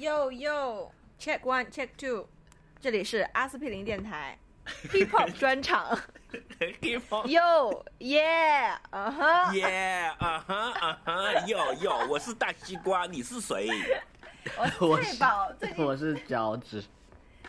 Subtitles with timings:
[0.00, 2.26] Yo yo check one check two，
[2.80, 4.38] 这里是阿司匹林电台
[4.84, 5.94] hip hop 专场。
[6.58, 7.26] hip hop。
[7.26, 13.68] Yo yeah，啊哈 Yeah，啊哈啊哈，，Yo Yo，，我是大西瓜，你是谁？
[14.80, 16.82] 我是翠宝，最我是脚趾，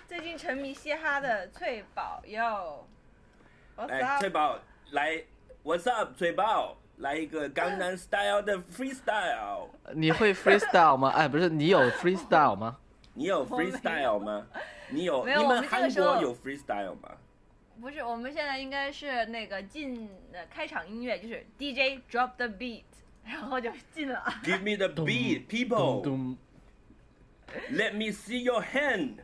[0.06, 2.22] 最近沉迷嘻哈的翠宝
[3.78, 4.60] 来，翠宝，
[4.90, 5.24] 来
[5.64, 9.68] ，What's up，翠宝，来一个江南 style 的 freestyle。
[9.94, 11.10] 你会 freestyle 吗？
[11.10, 12.78] 哎，不是，你有 freestyle 吗？
[13.14, 14.48] 你有 freestyle 吗？
[14.90, 15.24] 你有？
[15.24, 17.10] 没有我你们韩国有 freestyle 吗？
[17.82, 22.84] 不是，我们现在应该是那个进呃开场音乐，就是 DJ drop the beat，
[23.26, 24.24] 然后就进了。
[24.44, 26.38] Give me the beat, people.
[27.72, 29.18] Let me see your hand.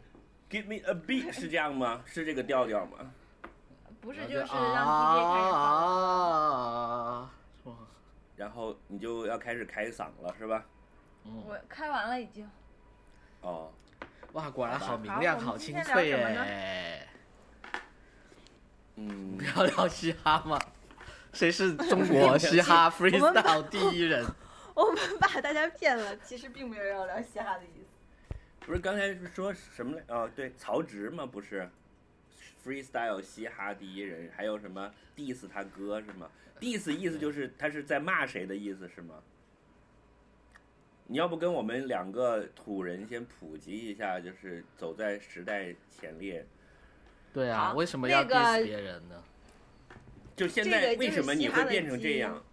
[0.50, 2.02] Give me a beat，是这样吗？
[2.06, 2.98] 是这个调调吗？
[4.02, 5.62] 不是，就是让 DJ 开始放。
[5.62, 7.32] 啊！
[8.38, 10.64] 哇然后你就要开始开嗓了，是吧？
[11.24, 12.50] 我开完了已经。
[13.42, 13.72] 哦，
[14.34, 17.08] 哇，果然好明亮，好好清脆聊什么呢耶！
[18.96, 20.60] 嗯 不，要聊嘻哈吗？
[21.34, 24.26] 谁是中国 嘻哈 freestyle 第一人？
[24.76, 28.36] 我们把大家骗了，其实并没有要聊嘻哈的意思。
[28.60, 30.04] 不是刚才是说什么来？
[30.10, 31.70] 哦，对，曹植吗，不是
[32.68, 36.30] ？freestyle 嘻哈第一人，还有什么 diss 他哥是吗
[36.60, 39.16] ？diss 意思就是他是在骂谁的意思是吗？
[41.08, 46.46] 你要不跟我们两个土人先普及一下，就是走在时代前列。
[47.34, 49.24] 对啊，为什么要 diss 别人呢？
[50.36, 52.44] 就现在为什么你会变成这样？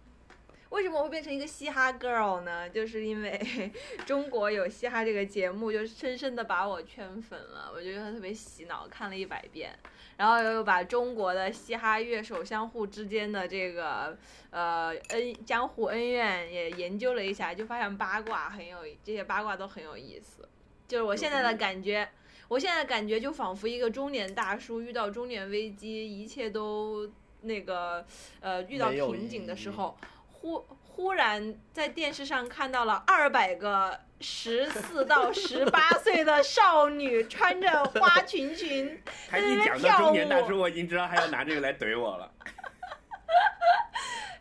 [0.75, 2.67] 为什么我会变成一个嘻哈 girl 呢？
[2.69, 3.71] 就是因为
[4.05, 7.71] 中国有嘻哈这个节目，就深深的把我圈粉了。
[7.73, 9.73] 我觉得它特别洗脑，看了一百遍，
[10.17, 14.17] 然后又把中国的嘻哈乐手相互之间的这个
[14.49, 20.45] 呃恩江湖恩怨也研究了一下，就发现八卦很有这些八卦都很有意思。
[20.89, 22.05] 就是我现在的感觉，
[22.49, 27.09] 我现在的感觉就仿佛一个中年大叔遇到中年危机，一切都
[27.43, 28.05] 那个
[28.41, 29.97] 呃遇到瓶颈的时候，
[30.45, 42.31] 忽忽然在电视上看到了二百个十四到十八岁的少女穿着花裙裙， 他一讲到中年大叔，我已经知道他要拿这个来怼我了。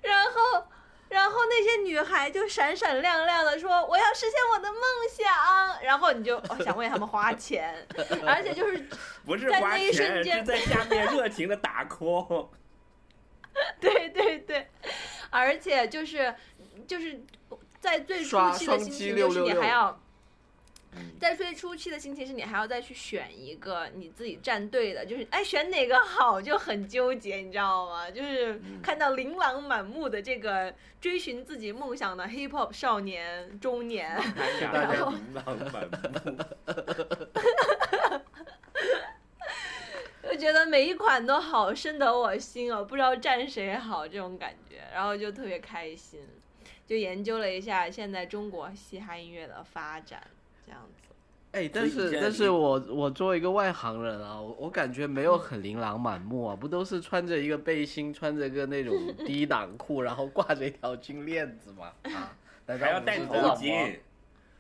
[0.03, 0.67] 然后。
[1.11, 4.81] 然后那些女孩就闪闪亮亮的说：“我要实现我的梦
[5.13, 5.33] 想。”
[5.81, 7.73] 然后你就、哦想为他们花钱，
[8.27, 8.89] 而且就是
[9.25, 12.49] 不是在那一花钱，瞬间是在下面热情的打 call。
[13.81, 14.69] 对 对对，
[15.35, 16.33] 而且就是
[16.87, 17.21] 就是
[17.81, 20.01] 在最初期的心情，就是你还要
[20.93, 28.09] 嗯在最初期的心情是你还要再去选一个你自己站队的，就是哎选哪个好就很纠结，你知道吗？
[28.09, 36.45] 就是嗯看到琳琅满目的这个追寻自己梦想的 hip hop 少年中年，他家大的家琳琅满目。
[40.35, 46.21] 就觉得每一款都好深得我心哦，不知道站谁好这种感觉，然后就特别开心，
[46.85, 50.21] 就研究了一下现在中国嘻哈音乐的发展，
[50.67, 51.15] 这样子。
[51.53, 58.93] 哎，但是但是我我作为一个外行人啊，我我感觉没有很琳琅满目啊，不都是穿着一个背心，穿着个那种
[59.25, 61.93] 低档裤，然后挂着一条金链子吗？
[62.03, 62.35] 啊，
[62.67, 63.99] 还要戴头巾，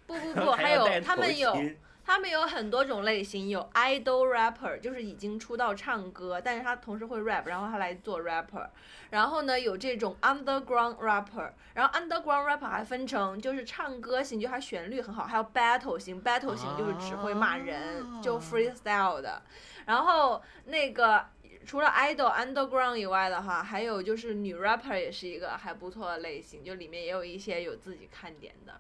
[0.07, 1.75] 不不不，还有他们有巾
[2.07, 8.69] 他们有很多种类型，有 idol rapper，就是已经出道唱歌，但是他同时会 rap，然后他来做 rapper。
[9.11, 19.43] 然后呢，有这种 underground rapper，然后 underground rapper 还分成就是唱歌型，就他旋律很好，还有 battle 型，battle 型就是只会骂人，啊就 freestyle 的。
[19.87, 21.25] 然后那个
[21.65, 28.79] 除了 idol underground 以外的话，还有就是女 rapper 也是一个还不错的类型，就里面也有一些有自己看点的，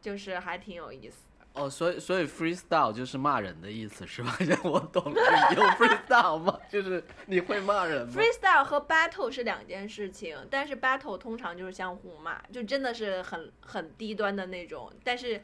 [0.00, 1.26] 就是还挺有意思。
[1.52, 4.36] 哦，所以所以 freestyle 就是骂人的意思是吧？
[4.40, 6.58] 像 我懂了，你有 freestyle 吗？
[6.70, 15.40] 就是你会骂人吗？freestyle 和 battle 是两件事情，但是 battle 通常就是相互骂，就真的是很很低端的那种，但是。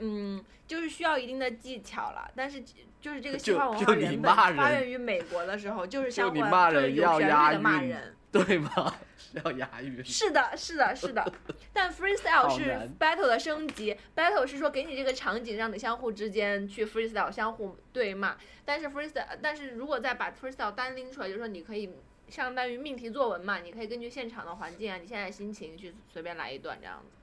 [0.00, 2.62] 嗯，就是需要一定的技巧了，但是
[3.00, 8.16] 就是这个嘻就哈文就你化原本骂人发源于美国的时候，就是相互你骂就是人要有旋押韵律的骂人，
[8.46, 8.94] 对吗？
[9.16, 10.04] 是要押韵。
[10.04, 11.32] 是的，是的，是的。
[11.72, 18.36] 但 freestyle 是 battle 的升级，battle 是说给你这个场景，让你相互之间去 freestyle 相互对骂。
[18.66, 21.90] 但是 freestyle，但是如果再把 freestyle 单拎出来，就是说你可以
[22.28, 27.16] 相当于命题作文嘛，你可以根据现场的环境啊，你现在的心情去随便来一段这样子。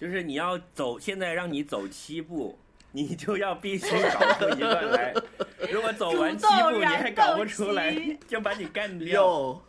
[0.00, 2.58] 就是你要走，现在让你走七步，
[2.90, 5.14] 你就要必须搞出一段来。
[5.70, 7.94] 如果走完七步你还搞不出来，
[8.26, 9.62] 就把你干掉。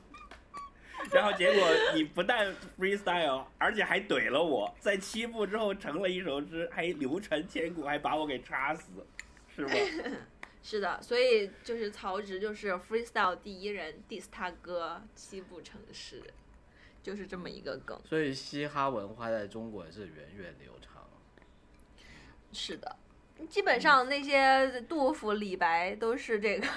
[1.09, 9.06] 有 然后结果你不但 freestyle，而且还怼了我，在七步之后成了一首诗，还流传千古，还把我给插死，
[9.56, 9.71] 是吧？
[10.63, 16.21] 是的，所以就是曹植就是 freestyle 第一人，diss 他哥七步成诗，
[17.01, 17.98] 就是这么一个梗。
[18.03, 21.07] 所以嘻哈文化在中国也是源远流长。
[22.51, 22.95] 是的，
[23.50, 26.68] 基本上那些杜甫、李白都是这个。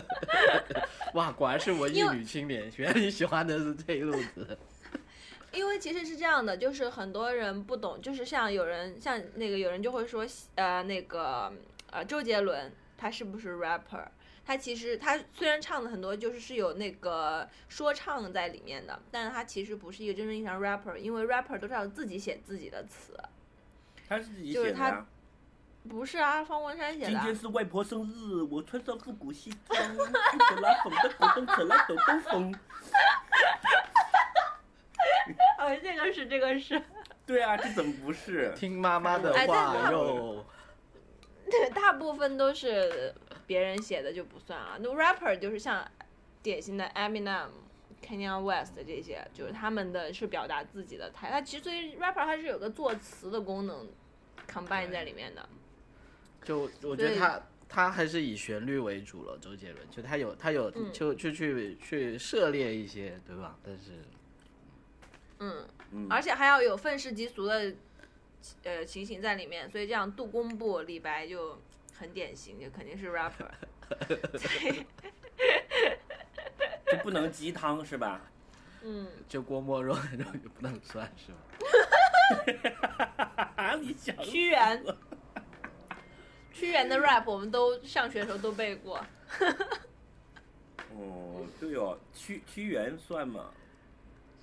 [1.14, 4.58] 哇，果然是文艺女青年，原来你喜欢的是这一路子。
[5.52, 10.24] 因为其实是这样的，就是很多人不懂，就是像有人像那个有人就会说，
[10.54, 11.52] 呃，那个
[11.90, 14.06] 呃周杰伦他是不是 rapper？
[14.46, 23.12] 他其实他虽然唱的很多就是是有那个说唱在里面的，但是他其实不是一个真正意义上 rapper，因为 rapper 都是要自己写自己的词，
[24.08, 25.06] 他是自己就是他写的呀。
[25.90, 27.10] 不是啊，方文山写的啊。
[27.10, 32.54] 今天是外婆生日，我穿上复古西装，吹着拉风的古董车来兜兜风。
[35.58, 36.80] 哦，这个是这个是，
[37.26, 38.54] 对啊，这怎么不是？
[38.56, 40.46] 听妈妈的话是哟。
[41.50, 43.12] 对，大部分都是
[43.44, 44.76] 别人写的就不算啊。
[44.78, 45.84] 那 rapper 就是像
[46.40, 47.48] 典型的 Eminem、
[48.00, 51.32] Kanye West 这些，就是他们的是表达自己的态。
[51.32, 53.88] 他其实所以 rapper 它是有个作词的功能
[54.48, 55.48] combine 在里面的。
[56.44, 63.56] 就我觉得他他还是以旋律为主了，周杰伦就他有他有嗯就就去去涉猎一些，对吧？
[63.64, 63.92] 但是
[65.38, 67.72] 嗯，嗯，而且还要有愤世嫉俗的
[68.64, 71.60] 呃情形在里面，所以这样杜工部、李白就
[71.96, 73.48] 很典型，就肯定是 rapper。
[76.90, 78.20] 就不能鸡汤是吧？
[78.82, 81.38] 嗯，就郭沫若那种就不能算是吧？
[83.56, 84.84] 啊，你想屈原，
[86.60, 89.02] 屈原的 rap 我们都上学的时候都背过。
[90.94, 93.46] 哦，对哦，屈屈原算吗？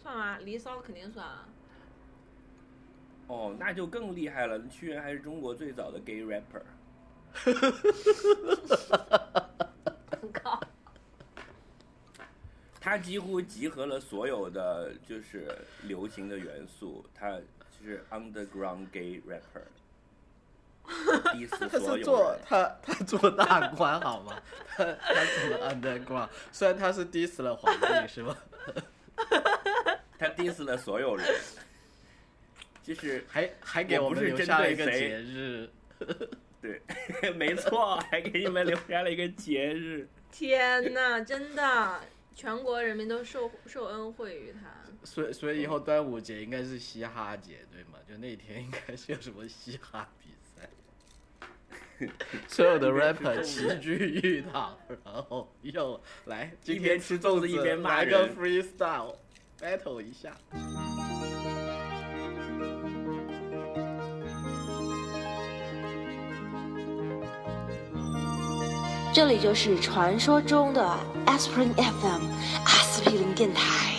[0.01, 0.39] 算啊？
[0.41, 1.47] 离骚肯定算啊。
[3.27, 4.59] 哦，那就更厉害了。
[4.67, 6.63] 屈原还是中国最早的 gay rapper。
[10.33, 10.59] 靠，
[12.81, 17.39] 他几乎集合了所有的就是流行的元素，他
[17.79, 19.21] 就是 underground gay
[21.59, 22.37] 他是做。
[22.45, 24.33] 他他做大官好吗？
[24.75, 28.37] 他他做了 underground，虽然他是 diss 了皇帝是吧？
[30.17, 31.25] 他 diss 了所有人，
[32.83, 35.69] 就是还还给我们留下了一个节日，
[36.61, 36.81] 对，
[37.35, 40.07] 没错，还给你们留下了一个节日。
[40.31, 41.99] 天呐，真的，
[42.35, 44.59] 全国人民都受受恩惠于他。
[45.03, 47.97] 所以所以以后端午节应该是嘻哈节对吗？
[48.07, 50.09] 就那天应该是有什么嘻哈
[52.47, 59.15] 所有的 rapper 齐聚一堂，然后又来今天吃粽子一边骂来个 freestyle
[59.59, 60.35] battle 一下。
[69.13, 70.81] 这里就是传说中的
[71.25, 72.21] Aspirin FM
[72.65, 73.96] 阿司匹林电台。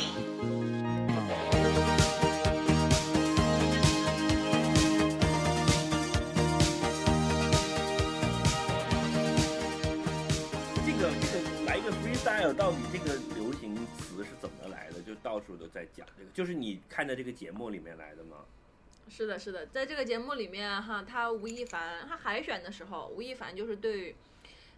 [15.39, 18.39] 到处都在讲这个，就是你看的这个节目里面来的吗？
[19.09, 24.17] 是的，是的，在这个节目里面哈，他吴亦凡他海选的时候，吴亦凡就是对于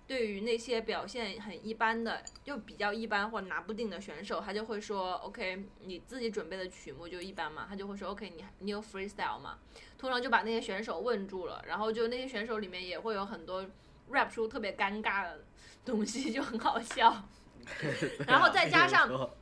[0.06, 9.58] 对于那些表现很一般的，就比较一般或者拿不定的选手，他就会说，OK，你自己准备的曲目就一般嘛，他就会说，OK，你你有 freestyle 嘛，
[9.96, 13.66] 通常就把那些选手问住了，然后就那些选手里面也会有很多
[14.11, 15.42] rap 出特别尴尬的
[15.87, 17.28] 东西，就很好笑，
[18.28, 19.37] 然后再加上说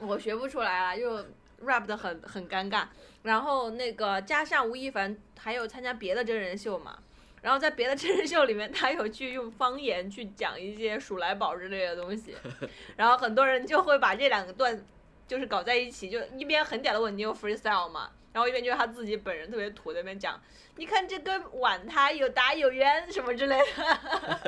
[0.00, 1.26] 我学不出来了，就
[1.64, 2.86] rap 的很很尴尬。
[3.22, 6.98] 然后那个加上吴亦凡还有参加别的真人秀嘛，
[7.42, 12.34] 然后在别的 真人秀里面，他有去用方言去讲一些鼠来宝之类的东西，
[12.96, 14.82] 然后很多人就会把这两个段
[15.28, 20.40] 就是搞在一起，就一边很屌的问你有 freestyle 嘛，然后一边就是他自己本人特别土在那边讲，
[20.76, 24.40] 你看这个碗它有大有圆什么之类的。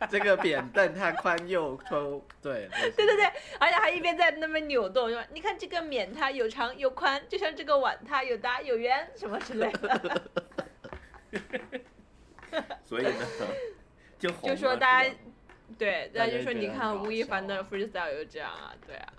[0.08, 3.26] 这个扁担它宽又粗，对对 对对对，
[3.58, 10.22] 而且还一边在那边扭动，就说你看这个扁它有长有宽，就像这个碗它有大有圆什么之类的，
[12.84, 13.12] 所以呢，
[14.18, 15.10] 就就说大家
[15.76, 19.12] 对，大家就说你看吴亦凡的 freestyle 就这样啊，对啊，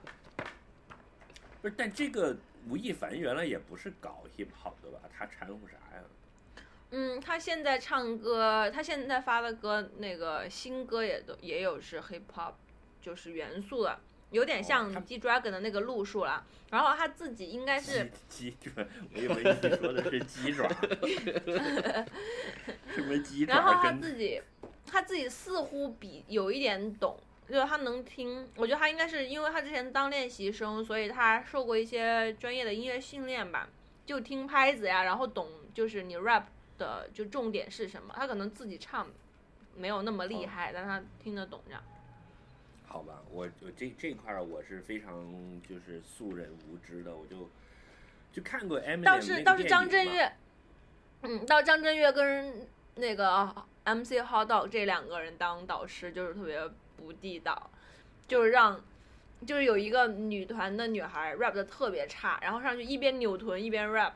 [1.62, 2.36] 不是，但这个
[2.69, 5.00] 吴亦凡原来也不是搞 hip hop 的吧？
[5.17, 6.03] 他掺和啥呀？
[6.91, 12.53] 嗯，他现在唱歌，他现在发的歌那个新歌也都也有是 hip hop
[13.01, 14.00] 就是元素的，
[14.31, 16.45] 有点哦像 G Dragon 的那个路数了。
[16.69, 19.43] 然后他自己应该是 鸡鸡爪，我以为你
[19.77, 20.67] 说的是鸡爪，
[22.93, 24.41] 什么鸡爪然后他自己，
[24.86, 28.47] 他自己似乎比有一点懂，就是他能听。
[28.55, 33.69] 我觉得他应该是因为他之前当练习生，所以他受过一些专业的音乐训练吧，
[34.05, 36.43] 就听拍子呀，然后懂就是你 rap
[36.77, 38.13] 的就重点是什么。
[38.15, 39.07] 他可能自己唱
[39.75, 41.81] 没有那么厉哦害，但他听得懂这样。
[42.87, 47.49] 好吧，我我这这块儿我是非常就是素人无知的，我就
[48.31, 50.33] 就看过 Eminem 倒是倒是张震岳，岳，
[51.23, 53.45] 嗯，到张震岳跟那个
[53.83, 56.59] MC Hot Dog 这两个人当导师，就是特别
[56.97, 57.69] 不地道，
[58.27, 58.81] 就是让。
[59.45, 64.13] 就是有一个女团的女孩 rap 的特别差，然后上去一边扭臀一边 rap，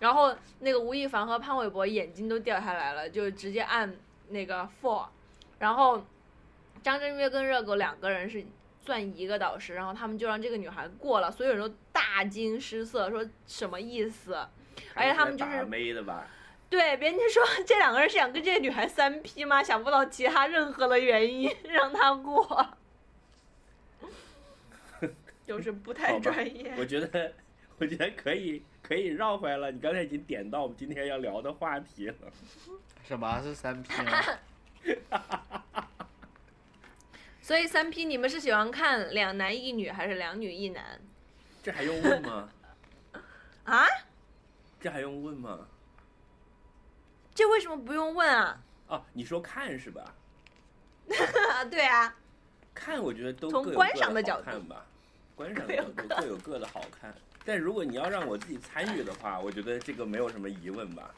[0.00, 3.94] 然后那个吴亦凡和潘玮柏眼睛都掉下来了，就直接按
[4.30, 5.04] 那个 four，
[5.58, 6.02] 然后
[6.82, 8.42] 张震岳跟热狗两个人是
[8.80, 14.38] 算一个导师，然后他们就让这个女孩过了，所有人都大惊失色，说什么意思？
[14.94, 16.26] 而且他们就是妹的吧？
[16.68, 19.62] 对，别人就说 这两个人是想跟这个女孩三 P 吗？
[19.62, 22.76] 想不到其他任何的原因 让她过，
[25.46, 26.74] 就是不太专业。
[26.76, 27.32] 我觉得
[27.78, 32.14] 我觉得可以可以绕回来了，你刚才已经点到我们今天要聊的话题了。
[33.04, 34.22] 什么是三 P 吗？
[37.40, 41.00] 所以三 P 你们是喜欢看两男一女还是两女一男
[41.62, 42.48] 这还用问吗？
[43.64, 43.86] 啊？
[44.80, 45.68] 这还用问吗？
[47.36, 48.58] 这为什么不用问啊？
[48.88, 50.14] 哦，你说看是吧？
[51.52, 52.16] 啊， 对啊，
[52.74, 54.86] 看我觉得都从观各有各的赏的角度看吧，
[55.36, 57.14] 观赏各有的角度各有各的好看。
[57.44, 61.14] 但如果你要让我自己参与的话，我觉得这个没有什么疑问吧。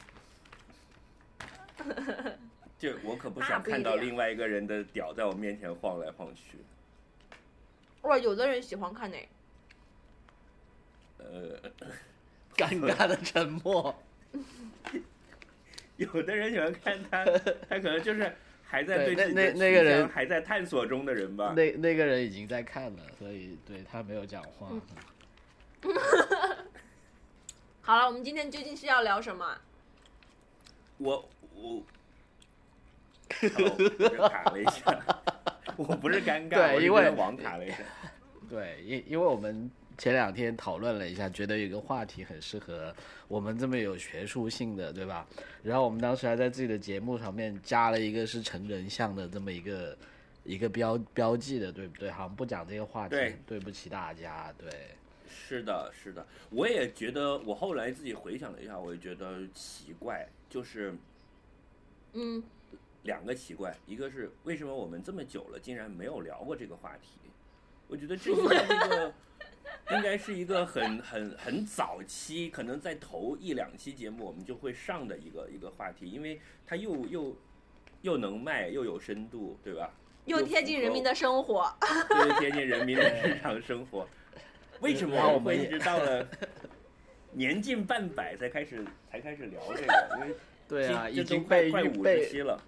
[2.77, 6.59] 就我可不那想不一看到另外一个人的屌在我面前晃来晃去。
[8.01, 9.17] 哇，有的人喜欢看呢？
[11.17, 11.59] 呃，
[12.55, 13.95] 尴尬的沉默。
[15.99, 17.23] 有的人喜欢看他，
[17.69, 18.33] 他可能就是
[18.65, 21.53] 还在对对自己的那那那个人还在探索中的人吧。
[21.55, 24.69] 那那个人已经在看了，所以对他没有讲话。
[27.81, 29.57] 好了，我们今天究竟是要聊什么？
[30.97, 31.83] 我我，
[34.29, 35.05] 卡了一下，
[35.75, 37.77] 我不是尴尬，我因为网卡了一下。
[38.49, 42.95] 对，因因为我们前两天讨论了一下，觉得有一个话题很适合
[43.27, 45.27] 我们这么有学术性的，对吧？
[45.61, 49.97] 然后我们当时还在自己的节目上面加了一个是成人向的这么一个
[50.45, 52.09] 一个标标记的，对不对？
[52.09, 54.69] 好像不讲这个话题，对对不起大家，对。
[55.27, 60.93] 是的，是的，我也觉得，我后来自己回想了一下，我也觉得奇怪，就是
[62.13, 62.41] 嗯，
[63.03, 67.19] 两个奇怪，一个是为什么我们这么久了，竟然没有聊过这个话题？
[67.87, 69.13] 我觉得这 是一个，
[69.91, 77.37] 应该是一个很很很早期，可能在头一两期节目我们就会上的一个一个话题，因为它又又
[78.01, 79.91] 又能卖，又有深度，对吧？
[80.25, 81.73] 又贴近人民的生活。
[82.09, 84.07] 又，贴近人民的日常生活。
[84.79, 86.27] 为什么我们一直到了
[87.31, 90.17] 年近半百才开始才开始聊这个？
[90.17, 90.35] 因为
[90.67, 92.61] 对啊，已经快被快五十期了。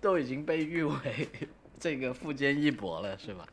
[0.00, 1.28] 都已经被誉为
[1.80, 3.48] 这个富坚义博了，是吧？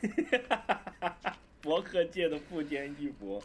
[1.60, 3.42] 博客界的富坚义博。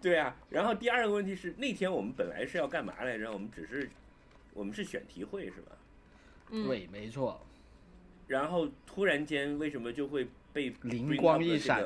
[0.00, 3.32] 对啊，然后第二个问题是，那天我们本来是要干嘛来着？
[3.32, 3.90] 我们只是
[4.54, 5.72] 我们是选题会是吧？
[6.50, 7.44] 嗯，对，没错。
[8.28, 11.84] 然后突然间为什么就会被灵光一闪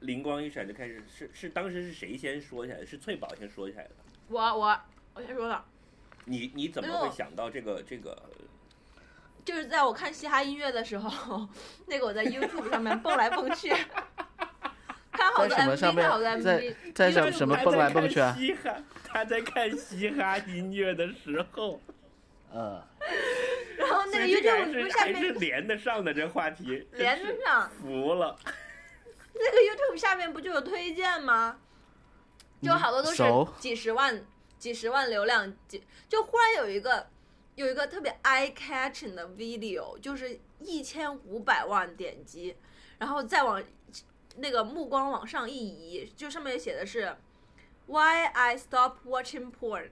[0.00, 2.86] 灵光一闪就开始是是当时是谁先说起来的？
[2.86, 3.90] 是翠宝先说起来的。
[4.28, 4.80] 我我
[5.14, 5.64] 我先说了，
[6.26, 8.30] 你你怎么会想到这个这个？
[9.44, 11.48] 就是在我看嘻哈音乐的时候，
[11.88, 14.26] 那个我在 YouTube 上面蹦来蹦去，看
[15.36, 18.34] 在什么 MV，上面在在什什么蹦来蹦去啊？
[18.38, 21.80] 嘻哈，他在看嘻哈音乐的时候，
[22.52, 22.82] 呃，
[23.78, 28.36] 然后那个 YouTube 不是是下还是面连得上的这话题，连得上，服了。
[29.32, 31.58] 那个 YouTube 下面不就有推荐吗？
[32.62, 33.22] 就好多都是
[33.58, 34.22] 几十万、
[34.58, 37.06] 几十万流量，几就忽然有一个
[37.54, 42.54] 有一个特别 eye catching 的 video，就是一千五百万点击，
[42.98, 43.62] 然后再往
[44.36, 47.16] 那个目光往上一移，就上面写的是
[47.86, 49.90] Why I stop watching porn。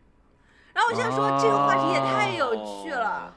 [0.74, 3.34] 然后我现在说，这个话题也太有趣了。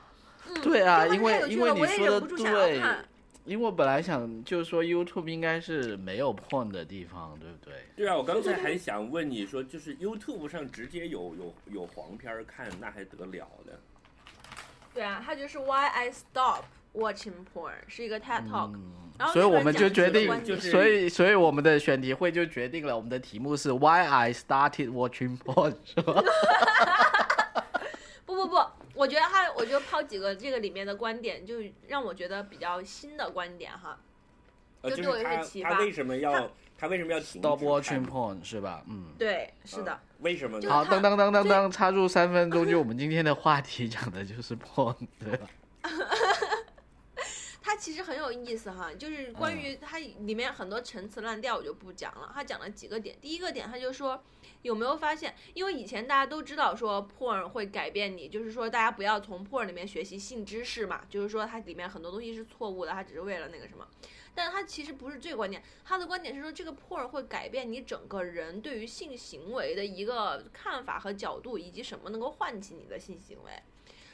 [0.48, 3.06] 嗯，对啊，因为因话题太有趣了，我也为你说的忍不住想要对看。，
[3.46, 7.74] 因为我本来想就是说 YouTube 应该是没有 porn 的地方，对不对？
[7.96, 13.74] 对啊，我刚才还想问你说，就是 YouTube 上直接有有有黄片儿看，那还得了呢？
[14.94, 26.24] 对啊，它就是 Why I stop watching porn，是一个 TED Talk，、嗯然后所以我们就决定所以所以我们的选题会就决定了，我们的题目是 Why I started watching porn，是吧？
[28.26, 28.56] 不不不，
[28.96, 31.58] 我觉得他，我觉得抛几个这个里面的观点，就
[31.88, 33.96] 让我觉得比较新的观点哈。
[34.82, 38.84] 呃，就对我有就是他些启发他为什么要他为什么要 Stop watching porn 是吧？
[38.88, 39.14] 嗯。
[39.20, 40.68] 对，是的，嗯为什么呢？
[40.68, 45.48] 好，就他噔噔噔噔所以噔，插入三分钟，就我们今天的话题讲的就是 porn，对吧？
[47.72, 52.30] 它其实很有意思哈，就是关嗯于它里面很多陈词滥调，我就不讲了。
[52.36, 54.22] 他讲了几个点，第一个点他就说，
[54.62, 63.88] 有没有发现，因为以前大家都知道说 porn 会改变你，就是说大家不要从 porn 里面学习性知识嘛，就是说它里面很多东西是错误的，它只是为了那个什么。
[64.36, 73.52] 但是它其实不是这个观点，他的观点是说这个 porn 会改变你整个人对于性行为的一个看法和角度，以及什么能够唤起你的性行为。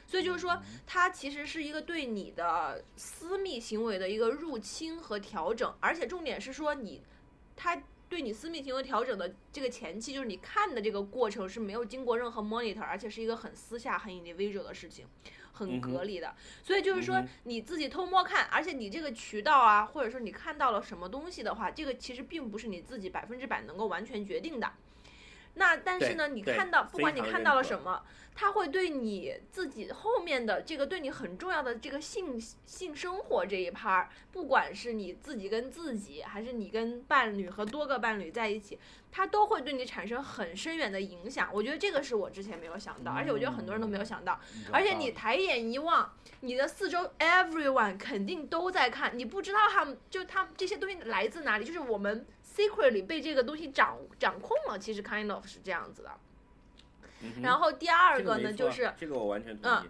[0.07, 7.03] 所以就是说，它其实是一个对你的私密行为的一个入侵和调整，而且重点是说你，
[7.57, 15.05] 它对你私密行为调整的这个前期，就是你看的这个过程是没有经过任何 monitor，而且是一个很私下、很 individual 的事情，
[15.51, 16.33] 很隔离的。
[16.63, 24.71] 所以就是说你自己偷摸看，而且你这个渠道啊，或者说你看到了什么东西的话，这个其实并不是你自己百分之百能够完全决定的。
[25.57, 28.03] 那但是呢，你看到不管你看到了什么，
[28.35, 38.77] 它会对你自己后面的这个对你很重要的这个性性生活这一趴儿，不管是你自己跟自己，还是你跟伴侣和多个伴侣在一起，
[39.11, 41.49] 它都会对你产生很深远的影响。
[41.51, 44.39] 我觉得这个是我之前没有想到，而且我觉得很多人都没有想到。
[44.71, 52.25] 而且你抬眼一望，你的四周 everyone 肯定都在看，你不知道他们就他们这些东西来自哪里，就是我们
[52.57, 56.11] secretly 被这个东西掌掌控了，其实 kind of 是这样子的。
[57.21, 59.89] 嗯然后第二个呢，就是这个我完全同嗯意。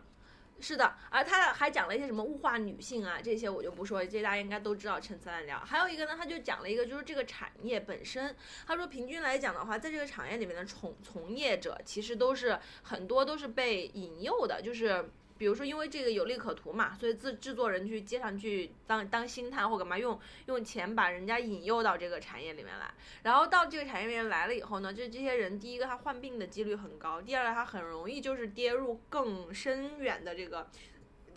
[0.60, 5.60] 是的，而他还讲了一些什么物化女性啊，这些我就不说，这些大家应该都知道，陈词滥调。
[5.60, 15.10] 还有一个呢，他就讲了一个，就是这个产业本身，他说平均来讲的话，在这个产业里面的从从业者，其实都是很多都是被引诱的，就是。
[15.38, 22.94] 比如说，因为这个有利可图嘛，所以制制作人去街上去当当星探或干嘛，用用钱把人家引诱到这个产业里面来。
[23.24, 30.68] 然后到这个产业里面来了以后呢，就这些人，第一个他患病的几率很高，第二个他很容易就是跌入更深远的这个。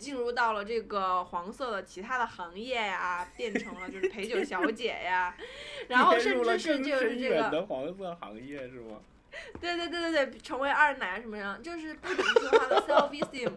[0.01, 5.37] 进入到了这个黄色的其他的行业呀，变成了就是陪酒小姐呀，
[5.89, 8.99] 然后甚至是就是这个，黄色行业是吗？
[9.61, 13.51] 对对对对对，成为二奶什么样，就是不仅说他的 self esteem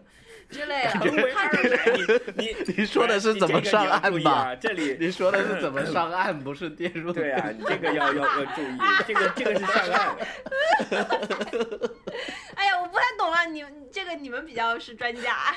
[0.50, 0.90] 之类的，
[2.36, 4.30] 你你 你说的是怎么上岸吧？
[4.30, 7.12] 啊、这里你说的是怎么上岸，不是跌入。
[7.12, 10.16] 对啊，你这个要要要注意，这个这个是上岸。
[12.54, 15.54] 哎呀，我不太懂了，你们这个你们比较是专家。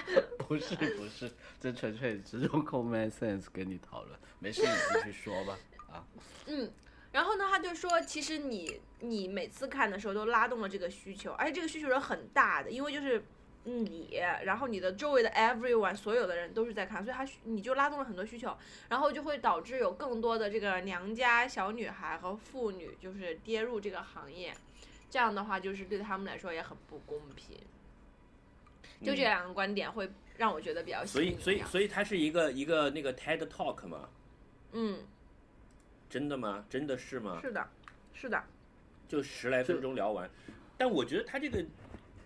[0.47, 1.29] 不是不是，
[1.61, 4.17] 这纯粹只用 common sense 跟你讨论。
[4.39, 5.57] 没事，你继续说吧。
[5.91, 6.03] 啊，
[6.47, 6.71] 嗯，
[7.11, 13.23] 然后呢，他就说，其实你你每次看的时候都拉动了这个需求，而且这个需求是很大的，因为就是
[13.63, 18.55] 你，然后你的周围的 everyone 所有的人都是在看，所以他你就拉动了很多需求，
[18.89, 24.53] 然后就会导致有更多的这个娘家小女孩和妇女就是跌入这个行业，
[25.09, 27.57] 这样的话就是对他们来说也很不公平。
[29.03, 34.09] 就这两个观点会让我觉得比较所以所以以所以它是一个一个那个 TED Talk 嘛？
[34.71, 34.99] 嗯，
[36.09, 36.65] 真的吗？
[36.69, 37.39] 真的是吗？
[37.41, 37.67] 是的，
[38.13, 38.43] 是的，
[39.07, 40.29] 就十来分钟聊完，
[40.77, 41.65] 但我觉得他这个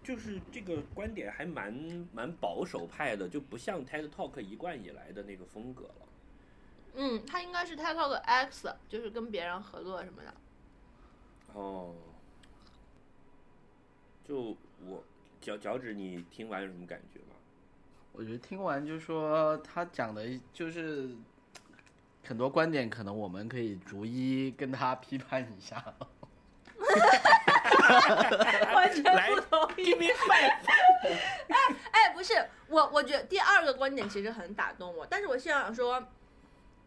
[0.03, 1.73] 就是这个观点还蛮
[2.13, 6.07] 蛮保守派的，就不像 TED Talk 一贯以来的那个风格了。
[6.95, 10.33] 嗯，他应该是 TED Talk X，就是跟别人合作什么的。
[11.53, 11.93] 哦，
[14.23, 15.03] 就我
[15.39, 17.35] 脚脚趾，你听完有什么感觉吗？
[18.13, 21.09] 我觉得听完就说他讲的就是
[22.31, 25.83] 很多观点，可能我们可以逐一跟他批判一下。
[28.73, 29.91] 完全来不同意。
[29.91, 30.53] Give me five。
[31.91, 32.33] 哎，不是
[32.69, 36.01] 我，我觉得第二个观点其实很打动我，但是我现在想说，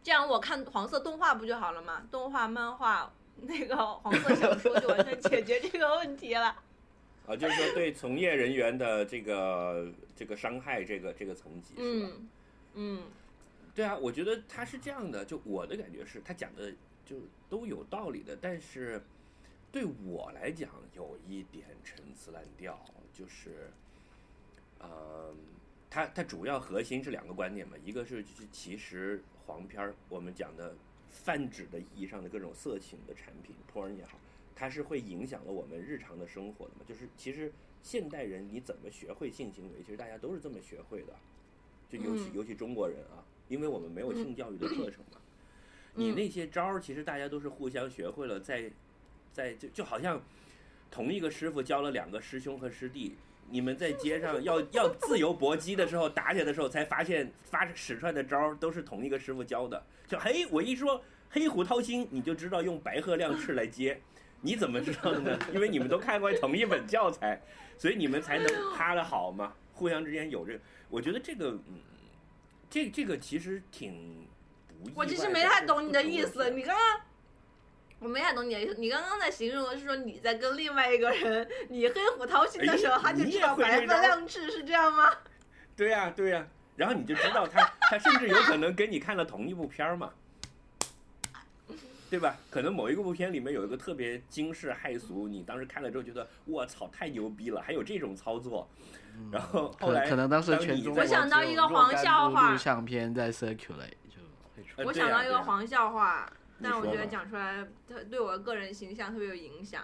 [0.01, 2.01] 这样我看黄色动画不就好了吗？
[2.09, 6.55] 动画、漫画，那个黄色小说就完全解决这个问题了。
[7.29, 11.83] 啊，就是说对从业人员的这个这个伤害，这个这个层级是吧？
[11.83, 12.29] 嗯
[12.73, 13.03] 嗯
[13.75, 16.73] 对啊，我觉得他是这样的，就我的感觉是他讲的
[17.05, 17.17] 就
[17.49, 19.01] 都有道理的，但是
[19.69, 22.79] 对我来讲有一点陈词滥调，
[23.13, 23.69] 就是，
[24.79, 25.35] 嗯，
[25.89, 30.73] 他他主要核心是两个观点嘛，一个是就是其实黄片儿我们讲的
[31.09, 34.17] 泛指的意义上的各种色情的产品，porn 也好，
[34.55, 37.51] 它是会影响了我们日常的生活的嘛，就是其实
[37.83, 41.13] 现代人你怎么学会性行为，其实大家都是这么学会的。
[41.89, 45.19] 就尤其、嗯尤其中国人啊，因为我们没有性教育的课程嘛。
[45.93, 48.71] 你那些招儿，其实大家都是互相学会了，在
[49.31, 50.21] 在就就好像
[50.91, 53.15] 同一个师傅教了两个师兄和师弟，
[53.49, 59.81] 你们在街上要要自由搏击的时候，打起来的时候，才发现发使出来的招儿都是同一个师傅教的。
[60.07, 63.99] 就嘿，我一说黑虎掏心，你就知道用白鹤亮翅来接。
[64.41, 65.39] 你怎么知道的呢？
[65.53, 67.41] 因为你们都看过同一本教材，
[67.77, 69.53] 所以你们才能趴的好嘛。
[69.73, 71.79] 互相之间有这，我觉得这个，嗯，
[72.69, 74.27] 这这个其实挺
[74.83, 77.01] 不意我其实没太懂你的意思，你刚刚。
[77.99, 85.09] 我没太懂你的意思，你刚刚在形容的是说你在跟另外一个人你黑虎掏心的时候，哎他就知道白鹤会这招亮翅，是这样吗？
[85.77, 90.13] 对呀、对呀、然后你就知道他，他甚至有可能跟你看了同一部片儿嘛，
[92.09, 92.37] 对吧？
[92.49, 98.69] 可能某一个部片里面有一个特别惊世骇俗，你当时看了之后觉得我操太牛逼了，还有这种操作，
[99.31, 104.21] 然后后可来可能当时全中国我想到一个黄笑话录像片在 circulate 就
[104.55, 109.83] 会出呃我想到一个黄笑话，但我觉得讲出来，它对我个人形象特别有影响。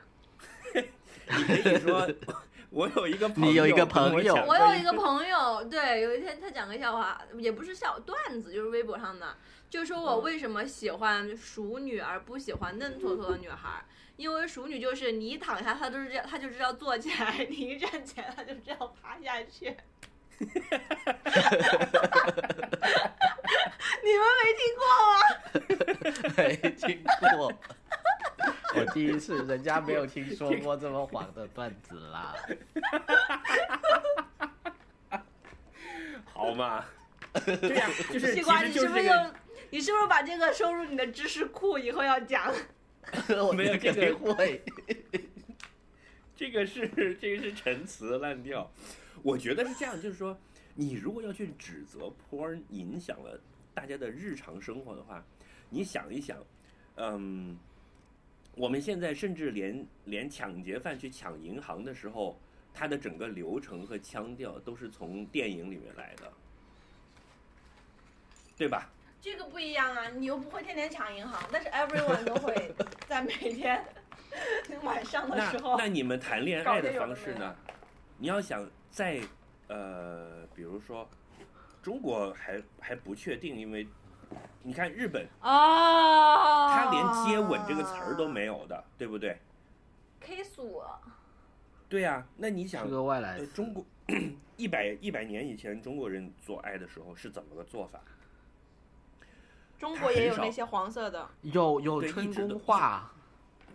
[0.74, 2.08] 你可以说，
[2.70, 9.36] 我有一个朋友，你有一个朋友我有一个朋友，对，有一天他讲个笑话，也不是笑段子，就是微博上的，
[9.72, 13.82] 就说我为什么喜欢熟女而不喜欢嫩坨坨的女孩，
[14.18, 19.74] 因为熟女就是你一躺下，她都是这样，她就知道坐起来； 你一站起来，她就知道趴下去。
[20.42, 20.48] 你
[24.18, 25.16] 们没听过吗？
[26.36, 27.02] 没听
[27.38, 27.54] 过。
[28.76, 32.36] 我第一次，人家没有听说过这么黄的段子啦。
[36.26, 36.84] 好嘛？
[37.46, 39.34] 对呀、就是其西瓜，你实就是是这个不是又，
[39.72, 42.54] 你是不是把这个收入你的知识库，以后要讲？
[43.44, 44.62] 我没有肯这个定会。
[46.36, 48.70] 这个是这个是陈词滥调，
[49.24, 50.38] 我觉得是这样，就是说，
[50.76, 53.40] 你如果要去指责 porn 影响了
[53.74, 55.24] 大家的日常生活的话，
[55.70, 56.38] 你想一想，
[56.96, 57.58] 嗯，
[58.56, 62.38] 我们现在甚至连连抢劫犯去抢银行的时候，
[62.74, 66.34] 他的整个流程和腔调都是从电影里面来的，
[68.58, 68.92] 对吧？
[69.22, 72.74] 这个不一样啊，你又不会天天抢银行，但是 everyone 都会
[73.08, 73.86] 在每天
[74.82, 77.56] 晚上的时候那你们谈恋爱的方式呢？
[78.18, 79.22] 你要想在
[79.68, 81.08] 呃，比如说
[81.84, 83.88] 中国还还不确定，因为
[84.64, 89.38] 你看日本，哦，他连接吻这个词儿都没有的，对不对
[90.20, 91.00] ？kiss 我，
[91.88, 93.86] 对呀、那你想是，个外来中国
[94.58, 98.02] 一百一百年以前中国人做爱的时候是怎么个做法？
[99.82, 103.12] 中国也有那些黄色的，有有春宫画，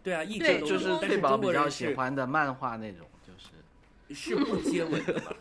[0.04, 5.32] 对啊，一对直都就是翠宝比较喜欢的漫画那种，就是是不接吻的嘛？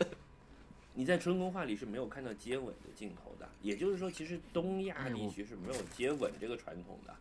[0.94, 7.14] 你在春宫画里是没有看到接吻的镜头的，也就是说，其实东亚地区是没有接吻这个传统的，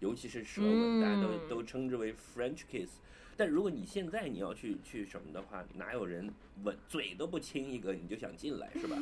[0.00, 2.90] 尤其是舌吻，大家都嗯都称之为 French kiss。
[3.36, 6.28] 但如果你现在你要去去什么的话，哪有人
[6.64, 8.96] 吻嘴都不亲一个你就想进来是吧？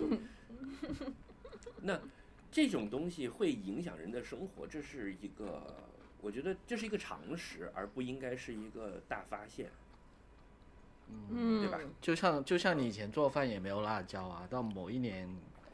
[1.80, 1.98] 那
[2.50, 5.74] 这种东西会影响人的生活，这是一个，
[6.20, 9.70] 我觉得这是一个常识，而不应该是一个大发现，
[11.08, 11.78] 嗯，对吧？
[12.00, 15.28] 就像就像你以前做饭也没有辣椒啊，到某一年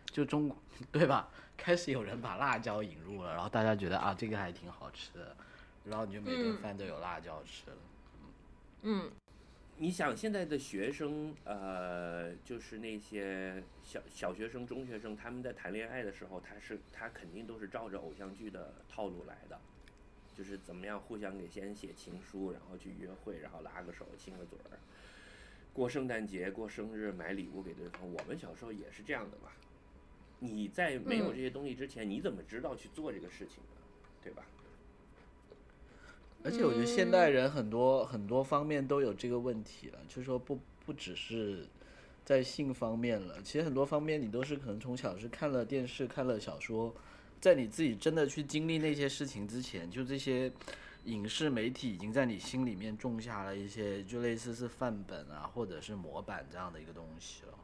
[0.06, 0.54] 就中
[0.90, 1.28] 对吧？
[1.56, 5.36] 开始有人把辣椒引入了，然后大家觉得啊这个还挺好吃的，
[5.84, 7.76] 然后你就每顿嗯饭都有辣椒吃了。
[8.82, 9.10] 嗯，
[9.76, 19.60] 你想现在的学生，呃，就是那些小小学生、中学生，他们在谈恋爱的时候，他是他肯定都是照着偶像剧的套路来的，
[20.32, 24.78] 就是怎么样互相给先写情书，然后去约会，然后拉个手、亲个嘴儿，
[25.72, 28.00] 过圣诞节、过生日买礼物给对方。
[28.08, 29.50] 我们小时候也是这样的嘛。
[30.38, 33.80] 你在没有嗯这些东西之前，你怎么知道去做这个事情呢？
[34.22, 34.46] 对吧？
[36.44, 41.66] 而且我觉得现代人很多、很多方面都有这个问题了，就是说不不只是
[42.22, 46.94] 在性方面了，其实很多方面你都是可能从小是看了电视、看了小说，
[47.40, 50.52] 在你自己真的去经历那些事情之前，就这些
[51.04, 57.54] 影视媒体已经在你心里面种下了一些就类似是范本啊，或者是模板这样的一个东西了。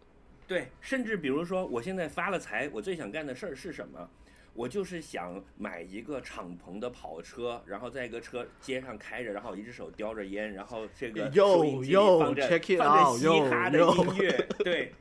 [0.48, 4.08] 对，甚至比如说，我现在发了财，我最想干的事儿是什么？
[4.52, 14.92] 我就是想买一个敞篷的跑车，然后在一个车街上开着，然后一只手叼着烟，然后这个哟收音机里放着放着嘻哈的音乐，对，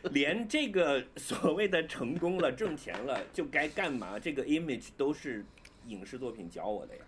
[0.10, 5.44] 连这个所谓的成功了、挣钱了就该干嘛，这个 image 都是
[5.86, 7.02] 影视作品教我的呀。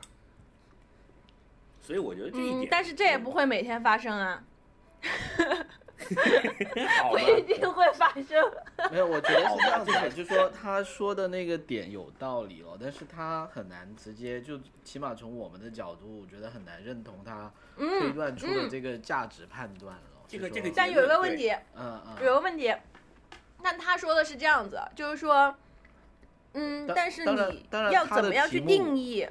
[1.81, 4.45] 所以我觉得这一点，嗯，但是这也不会每天发生啊。
[7.11, 8.51] 不一定会发生。
[8.91, 20.03] 没有，我觉得是这样子的，就说他说的那个点有道理哦，但是他很难直接就，起码从我们的角度，我觉得很难认同他推断出的这个价值判断了。
[20.29, 22.75] 这个这个但有一个问题，嗯嗯，有个问题，
[23.63, 25.55] 那他说的是这样子，就是说，
[26.53, 29.27] 嗯，但是你要怎么样去定义？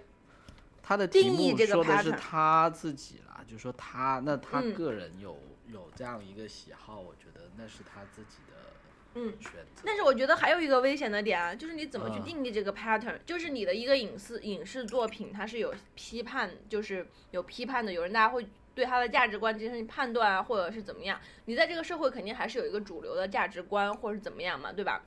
[0.83, 5.37] 他的定义这个说的是他自己啦，就说他那他嗯个人有、
[5.71, 8.73] 有这样一个喜好，我觉得那是他自己的
[9.15, 9.83] 嗯选择。
[9.85, 21.19] 但是我觉得还有一个危险的点啊，就是你怎么去嗯定义这个 pattern，、就是你的一个影视影视作品，它是有批判，就是有批判的，有人大家会对它的价值观进行判断啊，或者是怎么样。
[21.45, 25.03] 你在这个社会肯定还是有一个主流的价值观，或者是怎么样嘛，对吧？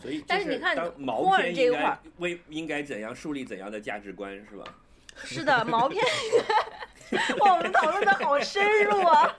[0.00, 4.64] 所以但是你看当毛片应该这一块为应该怎样树立怎样的价值观是吧？
[5.16, 6.02] 是的，毛片，
[7.40, 9.34] 哇，我们讨论的好深入啊。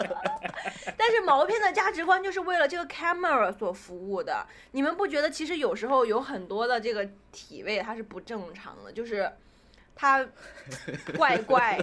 [0.97, 4.45] 但是毛片的价值观就是为了这个 camera 所服务的。
[4.71, 9.29] 你们不觉得其实有时候有很多的这个体位它是不正常的，就是
[9.95, 10.25] 它
[11.17, 11.79] 怪怪，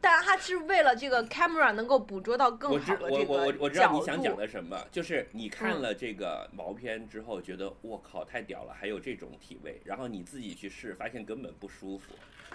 [0.00, 4.36] 但它是为了这个 camera 能够捕捉到更好的这个我我我知道你想讲。
[4.36, 12.12] 的什么，就是你看嗯了这个毛片之后，觉得我靠太屌了，还有这种体位，然后你自己去试，发现根本不舒服，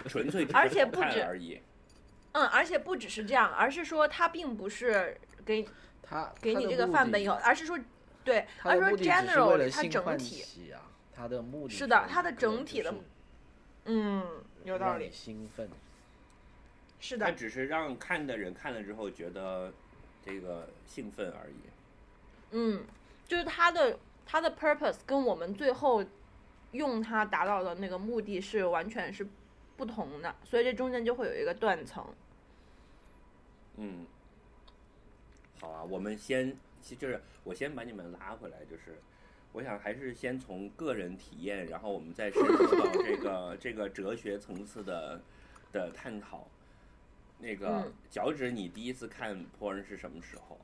[0.08, 1.60] 纯粹只是而且不止看而已。
[2.32, 5.66] 嗯，而且不只是这样，而是说他并不是给
[6.02, 7.78] 他给你这个范本以后，而是说
[8.24, 10.44] 对，他而是说 general 了它整体。
[11.14, 12.94] 他的目的是的它的整体的
[13.86, 14.24] 嗯，
[14.62, 15.68] 有道理，兴奋。
[17.00, 19.72] 是的，它只是让看的人看了之后觉得
[20.24, 21.54] 这个兴奋而已。
[22.52, 22.84] 嗯，
[23.26, 26.04] 就是它的它的 purpose 跟我们最后
[26.70, 29.26] 用它达到的那个目的是完全是
[29.78, 32.04] 不同的，所以这中间就会有一个断层。
[33.76, 34.04] 嗯，
[35.60, 38.98] 好啊，我们先，其就是我先把你们拉回来，就是
[39.52, 45.20] 我想还是先从个人体验，然后我们再深入到这个 这个哲学层次的
[45.72, 46.48] 的探讨。
[47.38, 50.58] 那个嗯脚趾，你第一次看 porn 是什么时候？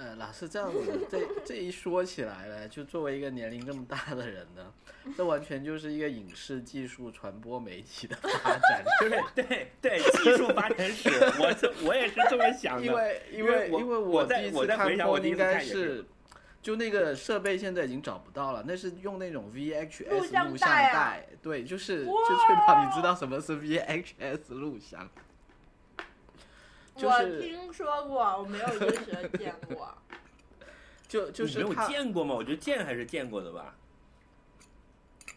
[0.00, 4.72] 呃，老是这样子，这这一说起来呢，就作为一个年龄这么大的人呢，
[5.14, 8.82] 这完全就是一个影视技术传播媒体的发展。
[9.02, 12.86] 就 是对对技术发展史，我这我也是这么想的。
[12.86, 16.04] 因为因因为我为因为我第一次看我在回想我 porn 第一应该是是，
[16.62, 25.06] 就那个设备现在已经找不到了，那是用那种 VHS 像录像带啊带，对，就是就确保你知道什么是 VHS 录像。
[27.00, 29.96] 就我听说过，我没有真实的见过。
[31.08, 32.34] 就就你没有是见过吗？
[32.34, 33.74] 我觉得见还是见过的吧。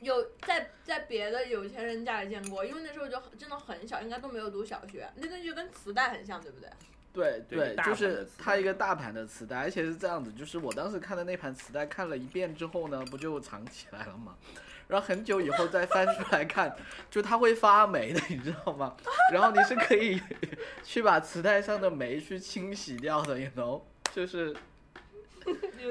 [0.02, 6.69] 有在在别的有钱人家里见过，因为那时候就真的很小，应该都没有读小学，那个就跟磁带很像，对不对？
[7.13, 14.36] 对对就是它一个大盘的磁带，而且是这样子，就是我当时看的那盘磁带看了一遍之后呢，不就藏起来了吗？
[14.93, 16.71] 然后很久以后再翻出来看，
[17.10, 18.95] 就它会发霉的，你知道吗？
[19.34, 20.21] 然后你是可以
[20.84, 23.82] 去把磁带上的霉去清洗掉的，you know，
[24.13, 24.56] 就是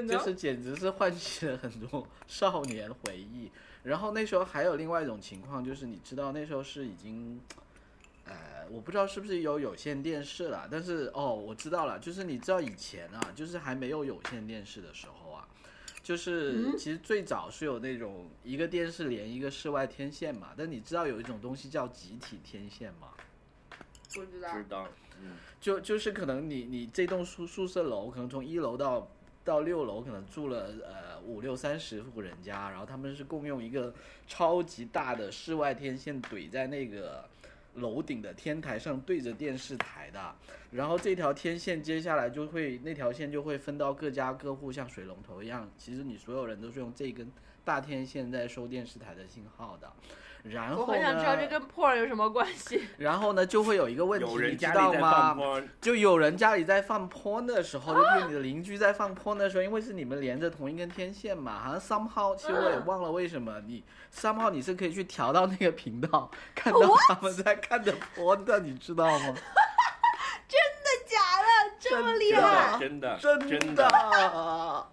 [0.07, 3.51] 就是简直是唤起了很多少年回忆。
[3.83, 7.41] 然后那时候还有另外一种情况，就是你知道那时候是已经，
[8.23, 8.33] 呃，
[8.71, 15.22] 我不知道是不是有有线电视了，但是哦，我知道了，就是你知道以前啊，就是还没有有线电视的时候啊，
[16.03, 23.07] 就是嗯其实最早是有那种一个电视连一个室外天线嘛，但你知道有一种东西叫集体天线吗？
[24.13, 24.53] 不知道。
[24.53, 24.87] 知道，
[25.21, 29.09] 嗯，就就是可能你你这栋宿宿舍楼可能从一楼到
[29.45, 33.93] 到六楼可能住了呃五六三十户人家，然后他们是共用一个
[34.27, 37.27] 超级大的室外天线怼在那个
[37.75, 40.35] 楼顶的天台上对着电视台的，
[40.71, 47.31] 然后这条天线接下来就会那条线就会分到各家各户，像水龙头一样，其实你所有人都是用这根
[47.63, 49.91] 大天线在收电视台的信号的。
[50.43, 50.81] 然后呢？
[50.81, 52.87] 我很想知道这跟 porn 有什么关系。
[52.99, 55.37] 然后呢，就会有一个问题，你知道吗
[55.81, 69.33] 就有人家里在放 porn 的时候， 就是你的邻居在放 porn 的时候，因为是你们连着同一根天线嘛，好像 somehow 其实我也忘了为什么你 somehow 你是可以去调到那个频道， 看到他们在看的 porn 的，你知道吗？
[70.45, 71.75] 真的假的？
[71.79, 73.19] 这么厉害真的害？
[73.19, 74.87] 真的真真的。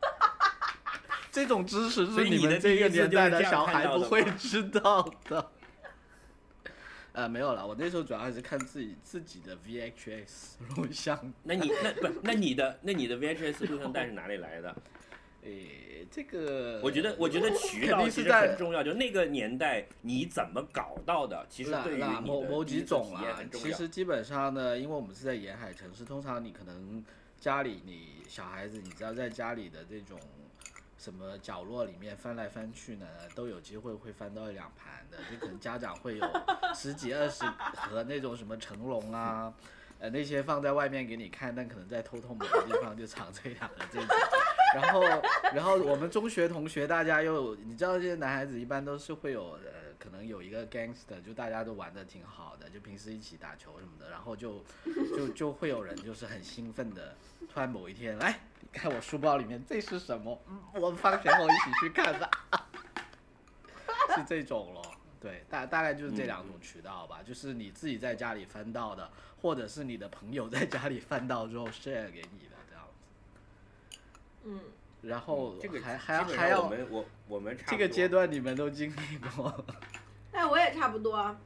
[1.31, 5.51] 这种知识是你们这个年代的小孩不会知道的。
[7.13, 14.75] 呃，没有了，我那时候主要还是看自己自己的 VHS 录像 那你那不那你的那你的 VHS 录像带是哪里来的？
[15.43, 23.67] 诶，这个我觉得我觉得渠道其实定是在很重要，就那个年代你怎么搞到的，其实啦对于你某某几种啦验很，重要。
[23.67, 27.03] 其实基本上呢，因为我们是在沿海城市，通常你可能
[27.41, 30.21] 家里你小孩子，你知道在家里的这种
[31.01, 36.31] 什么角落里面翻来翻去呢，都有机会会翻到一两盘的，就可能家长会有
[36.77, 37.43] 十几二十
[37.75, 39.55] 盒那种什么成龙啊。
[39.99, 44.09] 呃，那些放在外面给你看，但可能在偷偷某个地方就藏这两个这种。
[44.75, 45.03] 然后，
[45.55, 54.65] 然后我们中学同学大家又，你知道这些男孩子一般都是会有呃，可能有一个 gangster，就大家都玩的挺好的，就平时一起打球什么的，然后就
[55.17, 57.15] 就就会有人就是很兴奋的，
[57.53, 60.41] 突然某一天来，你看我书包里面这是什么？
[60.49, 62.31] 嗯，我们放学后一起去看吧，
[64.15, 64.83] 是这种咯。
[65.21, 69.11] 对，大大概就是这两种渠道吧，就是你自己在家里翻到的，
[69.43, 73.99] 或者是你的朋友在家里翻到之后 share 给你的这样子。
[74.45, 74.61] 嗯，
[75.03, 79.65] 然后这个还还基本还要我们我我们这个阶段你们都经历过，
[80.33, 81.37] 哎，我也差不多。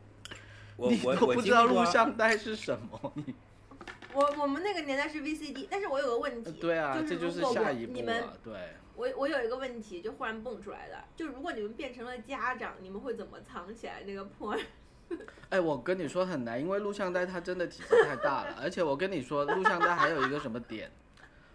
[0.76, 3.34] 我你我我都不知道录像带是什么，你
[4.14, 8.54] 我我们那个年代是 VCD，但是我有个问题，对啊，这就就是是如果我下一步你们了，对。
[8.96, 14.56] 我我有一个问题，就忽然蹦出来的，就如果你们变成了家长，你们会怎么藏起来那个破？
[15.50, 20.92] 哎，我跟你说很难，因为录像带它真的体积太大了， 而且我跟你说，录像带还有一个什么点，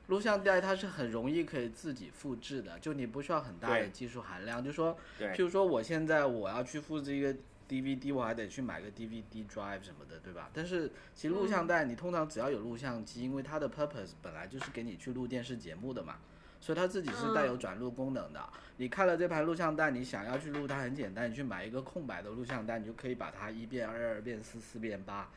[0.07, 4.61] 录像带它是很容易可以自己复制的，就你不需要很大的技术含量。
[4.61, 7.33] 就说，譬如说我现在我要去复制一个
[7.69, 10.49] DVD，我还得去买个 DVD drive 什么的，对吧？
[10.51, 16.15] 但是其实录像带你通常只要有录像机，因为它的 purpose 本来就是给你去录电视节目的嘛。
[16.61, 18.49] 所以它自己是带有转录功能的。
[18.75, 25.29] 你看了这盘录像带，你想要去录它很简单，你去买一个空白的录像带，你就可以把它一变二，二变四，四变八，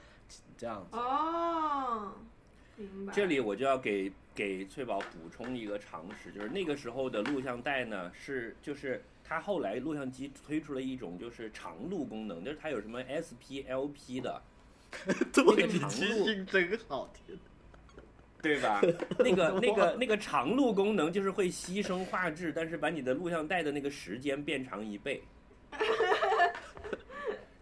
[0.59, 0.97] 这样子。
[0.97, 2.15] 哦，
[2.77, 3.13] 明白。
[3.13, 14.43] 这里我就要给给翠宝补充一个常识，就是那个时候的录像带呢是就是它后来录像机推出了一种就是长录功能，就是它有什么 SP、 LP 的，
[15.33, 17.39] 对，你记性真好，听
[18.43, 18.81] 对吧？
[19.19, 25.23] 那个那个那个长录功能就是会牺牲画质，但是把你的录像带的那个时间变长一倍。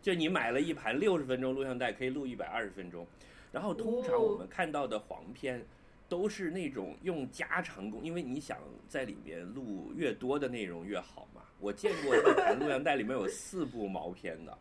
[0.01, 3.07] 就你买了一盘六十分钟录像带，可以录一百二十分钟。
[3.53, 5.63] 然后通常我们看到的黄片，
[6.09, 8.57] 都是那种用加长功，因为你想
[8.89, 11.43] 在里面录越多的内容越好嘛。
[11.61, 14.59] 我见过一盘录像带里面有四部毛片的，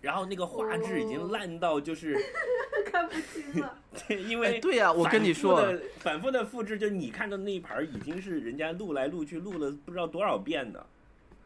[0.00, 2.16] 然后那个画质已经烂到就是。
[2.90, 3.78] 看不清了。
[4.08, 10.86] 对，因为哎对呀我跟你说反复的反复的复制，就你看到那一盘儿已经是人家录来录去录了不知道多少遍的。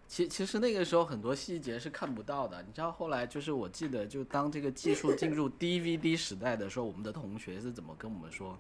[0.07, 8.57] 其其实那个时候很多细节是看不到的，你知道后来就是我记得就当这个技术进入 DVD 时代的时候，我们的同学是怎么跟我们说？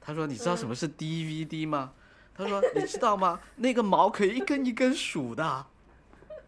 [0.00, 1.92] 他说：“你知道什么是 DVD 吗？”
[2.36, 3.40] 他说：“你知道吗？
[3.56, 5.66] 那个毛可以一根一根数的，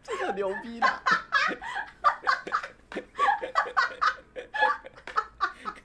[0.03, 0.87] 这个牛逼的。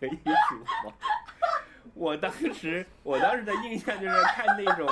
[0.01, 0.11] 可以
[0.49, 0.57] 数
[0.89, 0.93] 吗？
[1.95, 4.89] 我当时我当时的印象就是看那种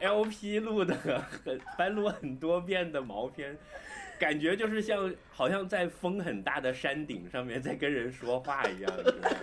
[0.00, 3.56] LP 录的很翻录很多遍的毛片，
[4.20, 8.92] 感觉就是像好像在风很大的山顶上面在跟人说话一样？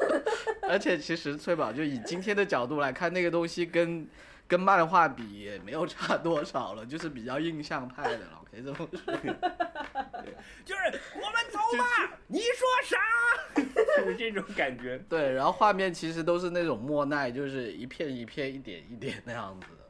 [0.70, 4.08] 而且其实翠宝就以今天的角度来看，那个东西跟
[4.50, 8.88] 跟漫画比也没有差多少了，就是比较印象派的了，可以这么说。
[10.66, 10.82] 就是
[11.14, 12.98] 我们走吧，你说啥？
[14.02, 14.98] 就是这种感觉。
[15.08, 19.84] 对，然后画面其实都是那种莫奈，就是一片一片、一点一点那样子的。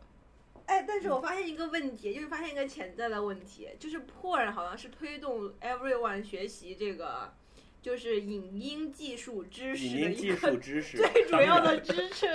[0.65, 7.33] 哎，但是我发现一个问题，就是发现一个潜在的问题，就是 porn 好像是推动 everyone 学习这个，
[7.81, 12.27] 就是影音技术知识影音技的一个术知识最主要的当然知识。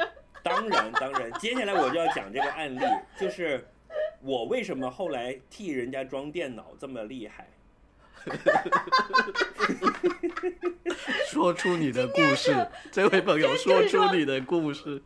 [0.44, 2.80] 当然，当然，接下来我就要讲这个案例，
[3.18, 3.66] 就是
[4.20, 7.48] 我为什么后来替人家装电脑这么厉害。
[11.26, 12.54] 说出你的故事，
[12.92, 15.02] 这位朋友说出你的故事。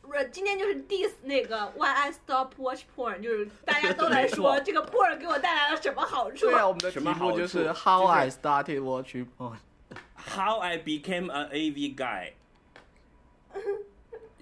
[0.00, 6.46] 不是，今天就是 diss 那个 Why I Stop Watch Porn，就是大家都来说这个 porn 给我带来了什么好处。
[6.46, 9.56] 对啊，我们的题什么好目就是 How I Started Watching Porn。
[10.16, 12.32] How I became an AV guy，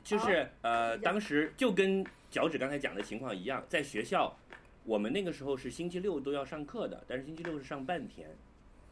[0.03, 4.37] 就是呃，当时就跟脚趾刚才讲的情况一样，在学校，
[4.85, 8.29] 我们那个时候是星期六都要上课的，但是星期六是上半天，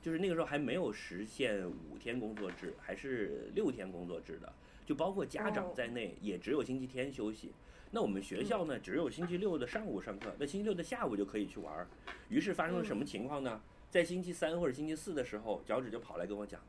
[0.00, 4.52] 就是那个时候还没有实现五天工作制，还是六天工作制的，
[4.86, 7.52] 就包括家长在内，也只有星期天休息。
[7.90, 11.86] 那我们学校呢，只有星期六的上午上课，那星期六的下午就可以去玩儿。
[12.28, 13.60] 于是发生了什么情况呢？
[13.90, 16.60] 在星期三或者星期四的时候，脚趾就跑来跟我讲，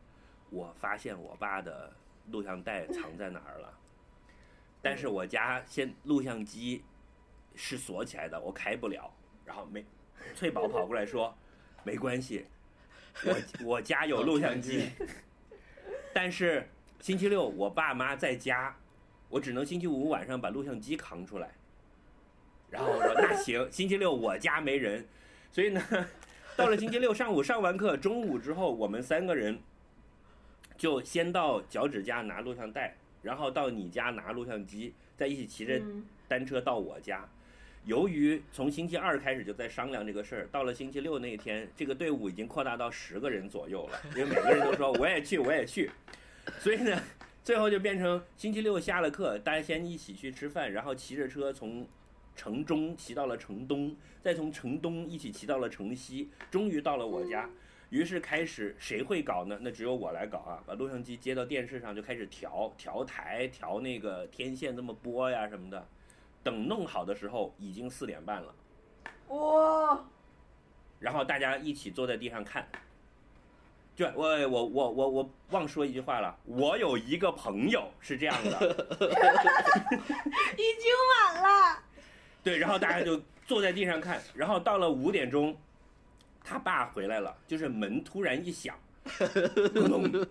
[0.50, 1.92] 我发现我爸的
[2.32, 3.78] 录像带藏在哪儿了，
[4.82, 6.84] 但是我家现录像机
[7.56, 9.12] 是锁起来的，我开不了。
[9.46, 9.84] 然后没，
[10.36, 11.36] 翠宝跑过来说，
[11.84, 12.46] 没关系，
[13.26, 14.90] 我我家有录像机，
[16.14, 16.70] 但是
[17.00, 18.76] 星期六我爸妈在家，
[19.28, 21.52] 我只能星期五晚上把录像机扛出来。
[22.70, 25.04] 然后我说那行，星期六我家没人，
[25.52, 25.82] 所以呢，
[26.56, 29.60] 到了星期六上午上完课，中午之后我们三个人
[30.78, 37.28] 就先到脚趾家拿录像带，然后到你家拿录像机，再一起骑着嗯单车到我家。
[37.86, 45.90] 由于从星期二开始就在商量这个事儿，到了星期六那天，这个队伍已经扩大到十个人左右了，因为每个人都说我也去，我也去，
[46.60, 47.02] 所以呢，
[47.44, 51.88] 最后就变成星期六下了课，大家先一起去吃饭，然后骑着车从
[52.36, 57.50] 城中骑到了城东，再从城东一起骑到了城西，终于到了我家。
[57.90, 59.58] 于是开始谁会搞呢？
[59.62, 60.64] 那只有我来搞啊！
[60.66, 65.88] 把录像机接到电视上就开始调调台、调那个天线这么播呀什么的。
[66.42, 68.56] 等弄好的时候已经四点半了，
[69.28, 70.06] 哇，
[70.98, 72.66] 然后大家一起坐在地上看。
[73.94, 78.52] 对，我我我我我忘说一句话了，我有一个朋友是这样的，
[80.56, 81.84] 已经晚了。
[82.42, 85.56] 对，然后大家就坐在地上看，然后到了五点钟，
[86.50, 88.76] 他爸回来了，就是门突然一响，
[89.72, 90.26] 咚咚，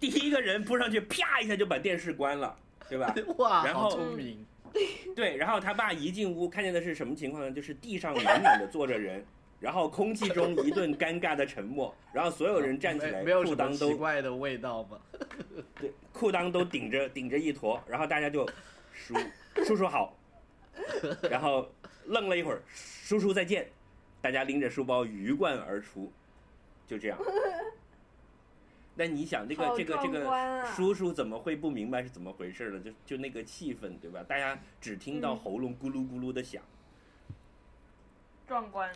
[0.00, 2.56] 第一个人扑上去，啪一下就把电视关了，
[2.88, 3.14] 对吧？
[3.36, 4.46] 哇，然后好聪明，
[5.14, 7.50] 对，然后他爸一进屋看见的是什么情况呢？
[7.52, 9.22] 就是地上满满的坐着人，
[9.60, 14.98] 然后空气中一顿尴尬的沉默，然后所有人站起来，裤裆都怪的味道吗？
[15.78, 18.48] 对，裤裆都顶着顶着一坨，然后大家就
[18.94, 19.14] 叔
[19.66, 20.16] 叔叔好，
[21.28, 21.70] 然后
[22.06, 23.68] 愣了一会儿，叔叔再见，
[24.26, 26.12] 大家拎着书包鱼贯而出，
[26.84, 27.16] 就这样。
[28.96, 32.80] 那你想，这个好这个这个啊叔叔怎么会不明白是怎么回事呢？
[32.80, 34.24] 就就那个气氛，对吧？
[34.26, 36.60] 大家只听到嗯喉咙咕噜咕噜的响。
[38.48, 38.92] 壮观，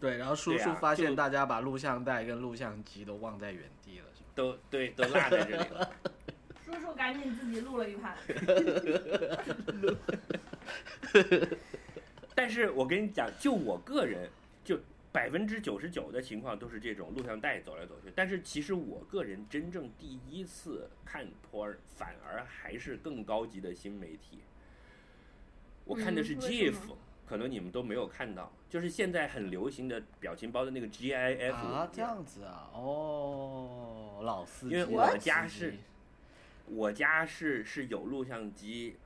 [0.00, 4.30] 对，然后叔叔发现大家把录像带跟录像机都忘在原地了，是吧？
[4.34, 5.92] 都对，都落在这里了。
[6.64, 8.16] 叔叔赶紧自己录了一盘。
[12.34, 14.30] 但是我跟你讲，就我个人，
[14.64, 14.78] 就
[15.12, 18.12] 百分之九十九的情况都是这种录像带走来走去。
[18.14, 24.40] 但是其实我个人真正第一次看 porn，反而还是更高级的新媒体。
[25.84, 26.96] 我看的是 GIF，、么
[27.26, 35.74] 可能你们都没有看到，就是现在很流行的表情包的那个 GIF 啊，这样子啊，哦，老司机，因为我家是
[36.66, 38.96] 我家是是有录像机，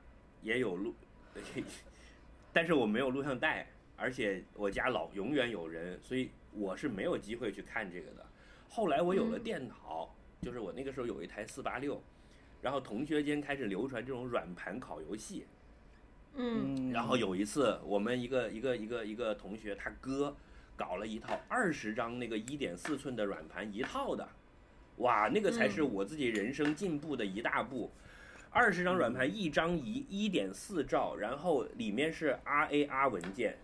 [0.41, 0.93] 也有录，
[2.53, 8.25] 但是我没有录像带，而且我家老永远有人，所以我是没有机会去看这个的。
[8.69, 9.43] 后来我有了嗯。
[9.43, 12.01] 电脑，就是我那个时候有一台四八六，
[12.61, 15.45] 然后同学间开始流传这种软盘烤游戏，
[16.35, 20.35] 嗯，嗯，然后有一次，我们一个一个一个一个同学，他哥
[20.75, 24.27] 搞了一套二十张那个一点四寸的软盘一套的，
[24.97, 25.93] 哇，那个才是嗯。
[25.93, 27.91] 我自己人生进步的一大步。
[28.49, 33.57] 二十张软盘，一张一一点四兆，然后里面是 RAR 文件，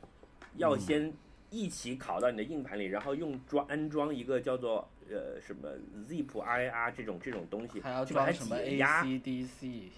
[0.57, 0.79] 要嗯。
[0.79, 1.13] 先
[1.49, 5.69] 一起拷到你的硬盘里，然后用装安装一个叫做呃什么
[6.07, 9.03] Zip RAR 这种这种东西，还要去把它装什么解压。
[9.03, 9.89] ACDC，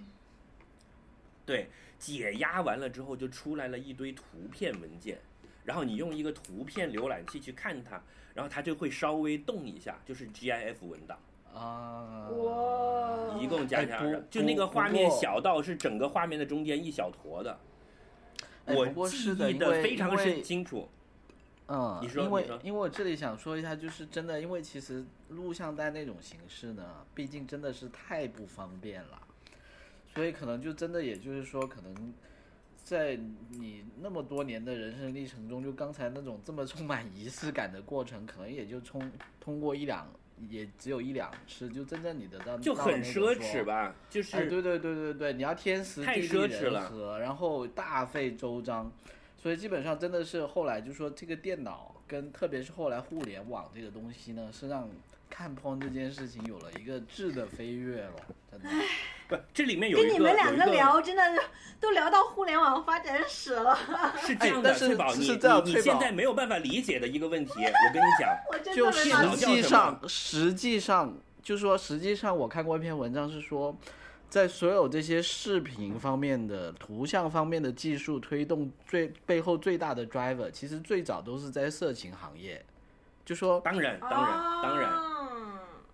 [1.46, 5.20] 对，解压完了之后就出来了一堆图片文件，
[5.64, 8.02] 然后你用一个图片浏览器去看它，
[8.34, 11.20] 然后它就会稍微动一下，就是 GIF 文档，
[11.54, 13.38] 啊，哇。
[13.40, 17.60] 一共加起来，就那个画面小到是整个画面的中间一小坨的，
[18.68, 19.48] 我过记是的
[19.82, 20.88] 非常深因为清楚。
[21.68, 29.22] 嗯，你说因为因为我这里想说一下，就是真的，因为其实录像带那种形式呢，毕竟真的是太不方便了，
[30.14, 32.14] 所以可能就真的也就是说，可能
[32.84, 33.18] 在
[33.50, 40.06] 你那么多年的人生历程中，就刚才那种这么充满仪式感的过程，可能也就通通过一两，
[40.50, 46.90] 也只有一两次，就真正你得到就很奢侈吧，就哎，是对对对对对，你要天时太地利人奢侈了。
[46.90, 48.92] 和，然后大费周章，
[49.38, 54.90] 所以基本上真的是后来就说这个电脑跟特别是后来互联网这个东西呢，是让
[55.36, 58.12] 看 porn 这件事情有了一个质的飞跃了，
[58.52, 58.70] 真的。
[59.28, 61.42] 不这里面有一个跟你们两个个聊，真的是
[61.80, 63.76] 都聊到互联网发展史了。
[64.22, 68.30] 是这样的，是翠宝，你是你你现在没有办法理解的一个问题，我跟你讲，
[68.76, 73.76] 就实际上，实际上就说，实际上我看过一篇文章是说，
[74.30, 82.64] 在所有这些视频方面的、图像方面的技术推动最背后最大的 driver，其实最早都是在色情行业。
[83.26, 85.13] 就说当然当然当然，然。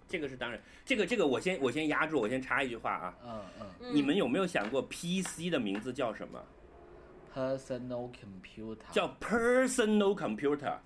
[0.09, 6.43] 这个是当然，这个这个我先我先压住，我先插一句话啊，嗯嗯嗯你们有没有想过 PC 的名字叫什么
[7.33, 10.77] ？，personal computer 叫 personal computer。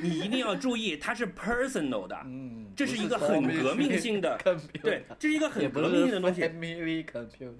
[0.00, 4.38] 你一定要注意，它是 personal 的，嗯，这是一个很革命性的
[4.82, 6.42] 对，这是一个很革命性的东西。
[6.42, 7.54] family computer。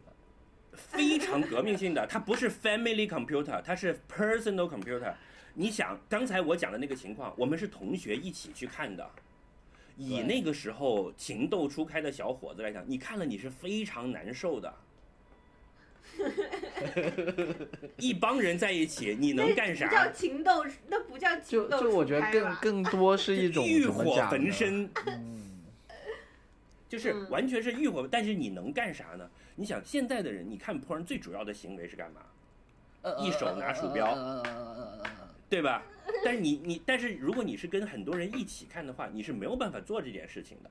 [0.75, 5.13] 非常革命性的，它不是 family computer，它是 personal computer。
[5.53, 9.11] 你想，刚才我讲的那个情况，我们是同学一起去看的。
[9.97, 14.75] 以那个时候情窦初开的小伙子来讲，你看了你是非常难受的。
[17.97, 20.13] 一帮人在一起，你能干啥不叫？
[20.13, 25.63] 情窦，那不叫情窦就就我觉得更 更多是一种欲火焚身，嗯，
[26.89, 28.07] 就是嗯完全是欲火。
[28.11, 29.29] 但是你能干啥呢？
[29.55, 32.21] 你想现在的人，你看 porn 最主要的行为是干嘛？
[33.19, 34.15] 一手拿鼠标
[35.49, 35.83] 对吧？
[36.25, 40.71] 但是你你，但是如果你是跟很多人一起看的话，你是没有办法做这件事情的。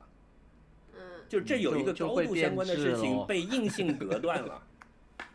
[0.93, 4.63] 嗯，就这有一个高度相关的事情被硬性隔断了。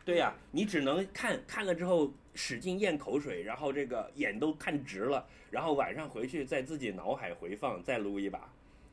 [0.04, 8.48] 对呀、你只能看看了之后使劲咽口水，然后这个眼都看直了，然后晚上回去在自己脑海回放，再撸一把，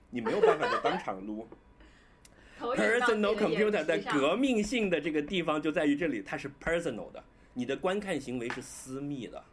[0.09, 1.47] 你没有办法在当场撸。
[2.59, 9.43] Personal computer 的革命性的这个地方就在于这里，它是 personal 的，你的观看行为是私密的。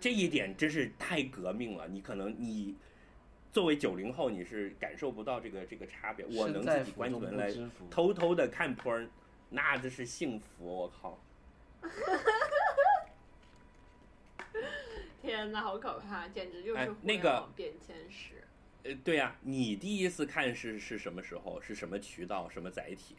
[0.00, 2.76] 这一点真是太革命了，你可能你
[3.52, 6.24] 作为九零后，你是感受不到这个这个差别。
[6.26, 7.52] 我能自己关起门来
[7.90, 9.08] 偷偷的看 porn，
[9.50, 11.18] 那这是幸福，我靠！
[15.20, 18.44] 天哪，好可怕，简直就是那个联网变迁史。
[18.84, 21.60] 呃，对呀、你第一次看是是什么时候？
[21.60, 22.48] 是什么渠道？
[22.48, 23.16] 什么载体？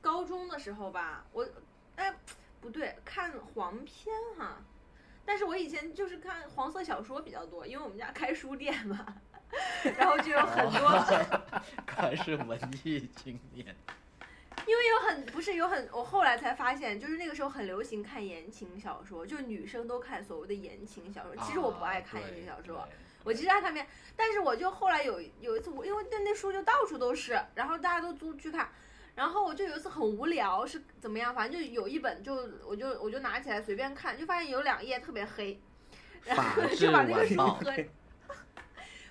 [0.00, 1.48] 高中的时候吧，我
[1.96, 2.14] 哎
[2.60, 4.62] 不对，看黄片哈、
[5.24, 9.06] 但是我以前就是看黄色小说比较多，因为我们家开书店嘛，
[9.96, 10.80] 然后就有很多，
[11.86, 13.74] 果然是文艺青年。
[14.64, 21.44] 因为有很不是有很，我后来才发现，就是那个时候很流行看言情小说，就女生都看所谓的言情小说。
[21.44, 22.88] 其实我不爱看言情小说，啊
[23.24, 28.70] 我其实爱看片，但是我就后来有有一次我因为那那书就到处都是，然后大家都租去看，
[29.14, 32.34] 然后我就有一次很无聊是怎么样，反正就有一本就
[32.66, 35.60] 我就我就拿起来随便看，就发现有两页特别黑，
[36.24, 37.74] 然后就把那个书合，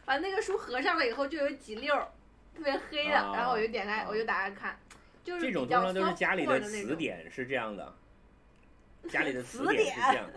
[0.05, 2.07] 把那个书合上了以后就有几溜儿
[2.55, 4.79] 特别黑的，啊然后我就点开啊我就打开看，
[5.23, 7.93] 就是这种比较通常都是家里的词典是这样的，
[9.07, 10.29] 家里的 词词典是这样，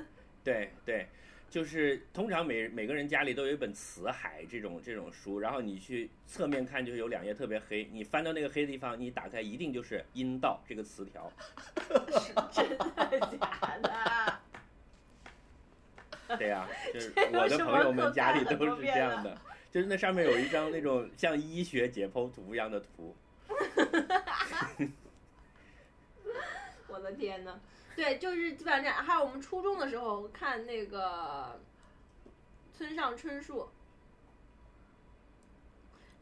[0.45, 1.09] 对对，
[1.55, 11.31] 就是通常每每个人家里都有一本辞海这种这种书，然后你去侧面看就是有两页特别黑，你翻到那个黑的地方，你打开一定就是阴道这个词条，
[12.51, 14.35] 真的假的？
[16.37, 19.39] 对呀、就是我的朋友们家里都是这样的，
[19.71, 23.15] 就是那上面有一张那种像医学解剖图一样的图，
[26.89, 27.61] 我的天呐，
[27.97, 29.03] 对，就是基本上这样。
[29.05, 31.61] 还有我们初中的时候看那个
[32.73, 33.69] 村上春树，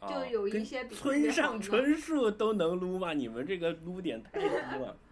[0.00, 3.12] 就啊有一些比村上春树都能撸吗？
[3.12, 4.96] 你们这个撸点太低了。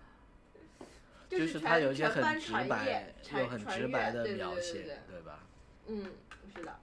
[1.30, 5.38] 就是全他有一些全很直班传白阅、传又很传阅直白的描写对吧？
[5.86, 6.12] 嗯，
[6.52, 6.76] 是的。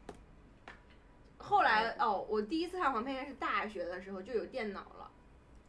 [1.37, 5.11] 后来哦，我第一次看黄片应该是大学的时候就有电脑了，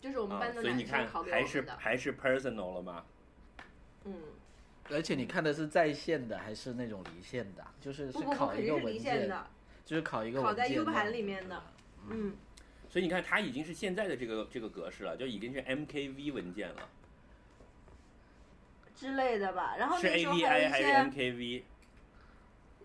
[0.01, 1.77] 就是我们啊班，的所以你看男生考给还是我们的。
[1.77, 3.05] 还是 personal 了吗？
[4.05, 4.15] 嗯，
[4.91, 7.75] 而且你看的是在线的还是那种离线的啊？
[7.81, 9.47] 就是是考一个文件，离线的。
[9.85, 11.63] 就是考一个考在文件 U 盘那样子里面的
[12.11, 12.37] 嗯，
[12.91, 16.89] 所以你看，它已经是现在的这个这个格式了，就已经是 MKV 文件了，
[18.95, 19.77] 之类的吧。
[19.79, 21.63] 然后是那时候还有 AVI 还是些，MKV？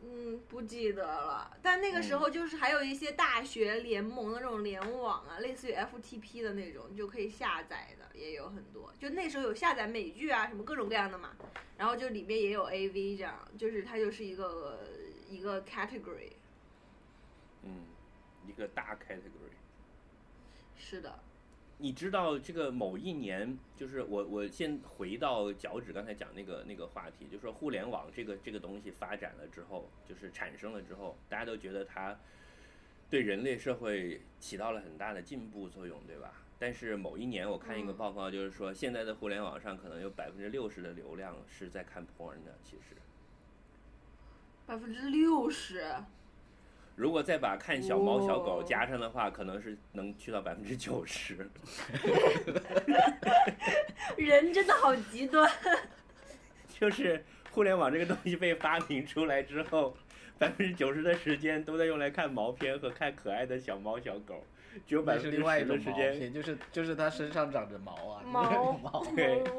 [0.05, 1.55] 嗯，不记得了。
[1.61, 8.93] 但那个时候就是还有一些大学联盟的这种联网啊，类似于 FTP 的那种，你就可以下载的也有很多。
[8.99, 11.31] 就那时候有下载美剧啊，什么各种各样的嘛。
[11.77, 14.79] 然后就里面也有 AV 这样，就是它就是一个
[15.29, 16.33] 一个 category。
[17.63, 17.85] 嗯，
[18.45, 19.55] 一个大 category。
[20.75, 21.17] 是的，
[21.79, 32.17] 你知道这个某一年，就是我我先回到脚趾刚才讲那个那个话题，就说互联网这个这个东西发展了之后，就是产生了之后，大家都觉得它
[33.09, 36.33] 对人类社会起到了很大的进步作用，对吧？
[36.57, 42.95] 但是某一年我看一个嗯报告，就是说现在的互联网上可能有百分之六十的流量是在看 porn 的，其实。
[44.65, 45.83] 百分之六十。
[46.95, 51.49] 如果再把看小猫小狗哦加上的话，可能是能去到百分之九十。
[54.17, 55.51] 人真的好极端。
[56.79, 59.95] 就是互联网这个东西被发明出来之后，
[60.37, 64.45] 百分之九十的时间都在用来看毛片和看可爱的小猫小狗，
[64.85, 66.19] 只有百是分之另外一种毛十的时间。
[66.19, 69.05] 片，就是就是它身上长着毛啊， 毛毛。
[69.15, 69.49] 对毛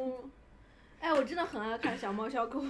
[1.01, 2.63] 哎，我真的很爱看小猫小狗，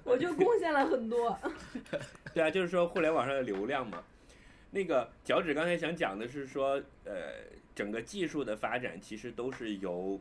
[0.04, 1.38] 我就贡献了很多。
[2.34, 4.02] 对啊，就是说互联网上的流量嘛。
[4.72, 7.42] 那个脚趾刚才想讲的是说，呃，
[7.74, 10.20] 整个技术的发展其实都是由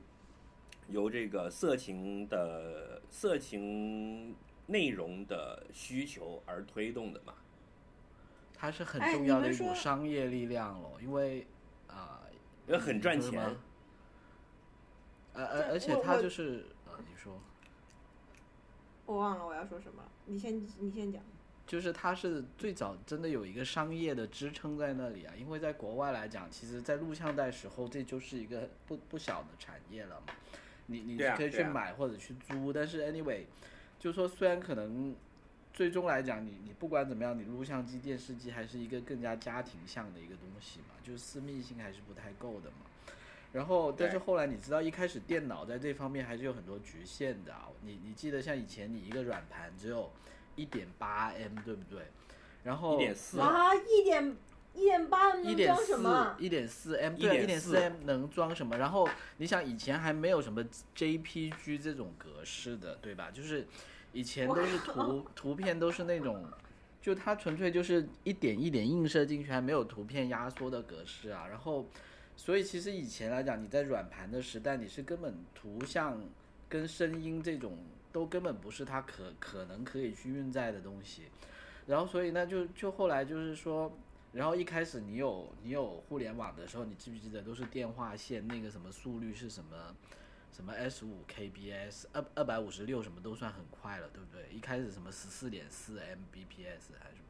[0.87, 7.33] 由这个色情的色情内容的需求而推动的嘛。
[8.55, 11.45] 它是很哎重要的一股商业力量咯，因为
[11.87, 12.21] 啊，
[12.67, 13.57] 因为很赚钱你说什么。
[15.33, 17.39] 呃而而且它就是呃，你说。
[19.09, 21.19] 我忘了我要说什么了，你先你先讲。
[21.65, 30.33] 就是它是最早真的有一个商业的支撑在那里啊，因为在国外来讲，其实，在录像带时候，这就是一个不不小的产业了嘛。
[30.85, 33.45] 你你可以去买或者去租，但是 anyway，
[33.99, 35.15] 就说虽然可能
[35.73, 42.85] 最终来讲，你你不管怎么样，你录像机、电视机还是一个更加家庭向的一个东西嘛，就是私密性还是不太够的嘛。
[43.51, 47.67] 然后，但是后来你知道，一开始电脑在这方面还是有很多局限的啊。
[47.81, 50.11] 你你记得像以前你一个软盘只有
[50.55, 52.03] 一点八 M，对不对？
[52.63, 54.37] 然后一点四，啊，一点
[54.75, 56.35] 一点八能一点四装什么？
[56.37, 58.77] 一点四 M，对啊，一点四 M 能装什么？
[58.77, 60.63] 然后你想以前还没有什么
[60.95, 63.31] JPG 这种格式的，对吧？
[63.31, 63.65] 就是
[64.13, 66.45] 以前都是图图片都是那种，
[67.01, 71.47] 就它纯粹就是一点一点映射进去，还没有图片压缩的格式啊。
[71.47, 71.87] 然后，
[72.39, 76.23] 所以其实以前来讲，你在软盘的时代，你是根本图像
[76.69, 77.77] 跟声音这种
[78.13, 81.23] 都根本不是它可可能可以去运载的东西。
[81.85, 83.91] 然后所以呢，就就后来就是说，
[84.31, 89.93] 然后一开始你有你有互联网的时候，你记不记得都是电话线那个什么速率是什么
[90.53, 94.47] 什么 S 五 kbs 二二百五十六什么都算很快了，对不对？
[94.49, 97.28] 一开始什么十四点四 mbps 还是什么？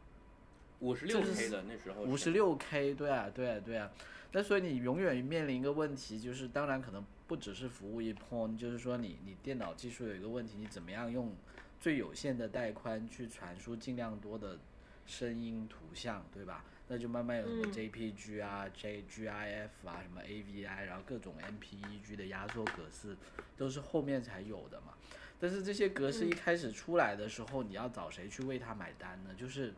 [0.79, 3.91] 五十六 K 的那时候是五十六 K，对啊，对啊，对啊。
[4.31, 11.35] 那所以你永远面临一个问题，就是当然可能不只是服务一 point，就是说你你电脑技术有一个问题，你怎么样用
[11.79, 14.59] 最有限的带宽去传输尽量多的
[15.05, 16.63] 声音、图像，对吧？
[16.91, 23.15] 那就慢慢有什么嗯 JPG 啊、JGIF 啊、什么 AVI，然后各种 MPEG 的压缩格式，
[23.55, 24.93] 都是后面才有的嘛。
[25.39, 29.29] 但是这些格式一开始出来的时候，你要找谁去为它买单呢？
[29.37, 29.73] 就是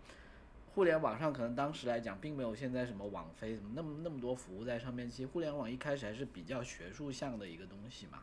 [0.74, 5.10] 互联网上可能当时来讲，并没有现在什么网飞什么那么那么多服务在上面。
[5.10, 8.20] 其实互联网一开始还是比较学术向的一个东西嘛，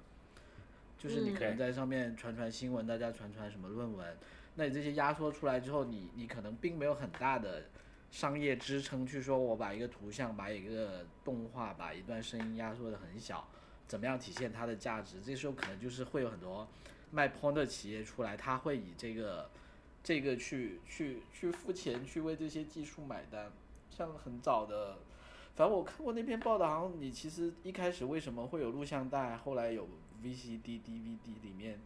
[0.99, 4.17] 就是你嗯可能在上面传传新闻，大家传传什么论文，
[4.55, 7.65] 那你这些压缩出来之后，你你可能并没有很大的
[8.11, 13.47] 商业支撑去说我把一个图像、把一个动画、把一段声音压缩的很小，
[13.87, 15.21] 怎么样体现它的价值？
[15.21, 16.67] 这时候可能就是会有很多
[17.11, 19.51] 卖 porn 的企业出来，他会以这个
[20.09, 23.53] 这个去去去付钱去为这些技术买单。
[23.91, 24.97] 像很早的，
[25.55, 29.87] 反正我看过那篇报道，好像你其实一开始为什么会有录像带，后来有
[30.25, 31.79] VCD、DVD 里面。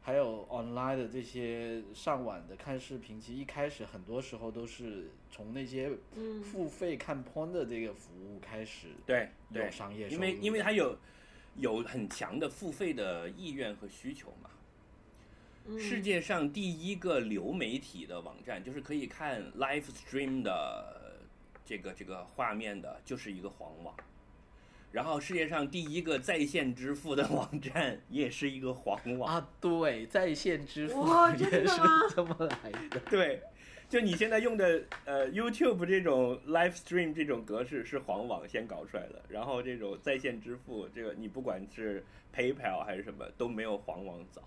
[0.00, 10.96] 还有 online 的这些上网的看视频，其实一开始很多时候都是从那些嗯付费看 porn 的这个服务开始对对有，商业收因为因为它有
[11.56, 14.48] 有很强的付费的意愿和需求嘛。
[15.70, 21.20] 嗯世界上第一个流媒体的网站，就是可以看 live stream 的
[21.64, 23.94] 这个这个画面的，就是一个黄网。
[24.90, 29.34] 然后世界上第一个在线支付的网站也是一个黄网。
[29.34, 32.98] 啊，对，在线支付哇也是真的吗这么来的。
[33.10, 33.42] 对，
[33.90, 42.02] 就你现在用的呃 YouTube 这种 live stream 这种格式是黄网先搞出来的，然后这种在线支付，这个你不管是
[42.34, 44.40] PayPal 还是什么，都没有黄网早。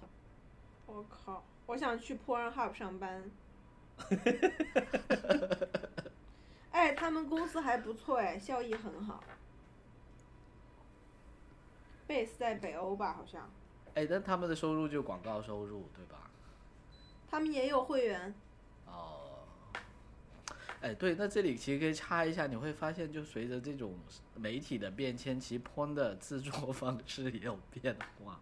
[0.93, 3.31] 我靠，我想去 Pornhub 上班。
[6.71, 9.23] 哎，他们公司还不错哎，效益很好。
[12.07, 13.49] base 在北欧吧，好像
[13.93, 16.29] 哎，但他们的收入就广告收入，对吧？
[17.29, 18.33] 他们也有会员。
[18.85, 19.45] 哦，
[20.81, 23.93] 哎，对，那这里其实可以插一下，你会发现，就随着这种
[24.35, 28.39] 媒体的变迁，其实 porn 的制作方式也有变化。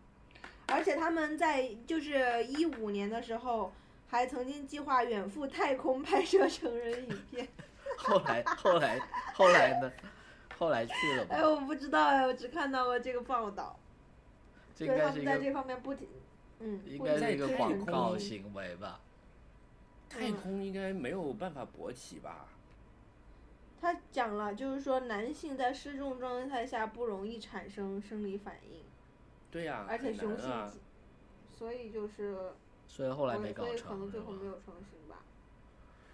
[0.71, 3.71] 而且他们在就是一五年的时候，
[4.07, 7.47] 还曾经计划远赴太空拍摄成人影片。
[7.97, 8.99] 后来，后来，
[9.33, 9.91] 后来呢？
[10.57, 13.79] 后来去了哎，我不知道哎，我只看到过这个报道，
[14.75, 16.07] 这就是他应该是一个，们在这方面不停，
[16.59, 18.99] 嗯，应该是一个广告行为吧？
[20.09, 22.45] 太空应该没有办法勃起吧？
[23.79, 28.83] 他讲了，就是说男性在失重状态下不容易产生生理反应，
[29.51, 30.71] 对呀、而且雄性啊。
[31.51, 32.53] 所以就是
[32.87, 35.17] 所以后来没搞所以可成，是吧能最后没有成型吧。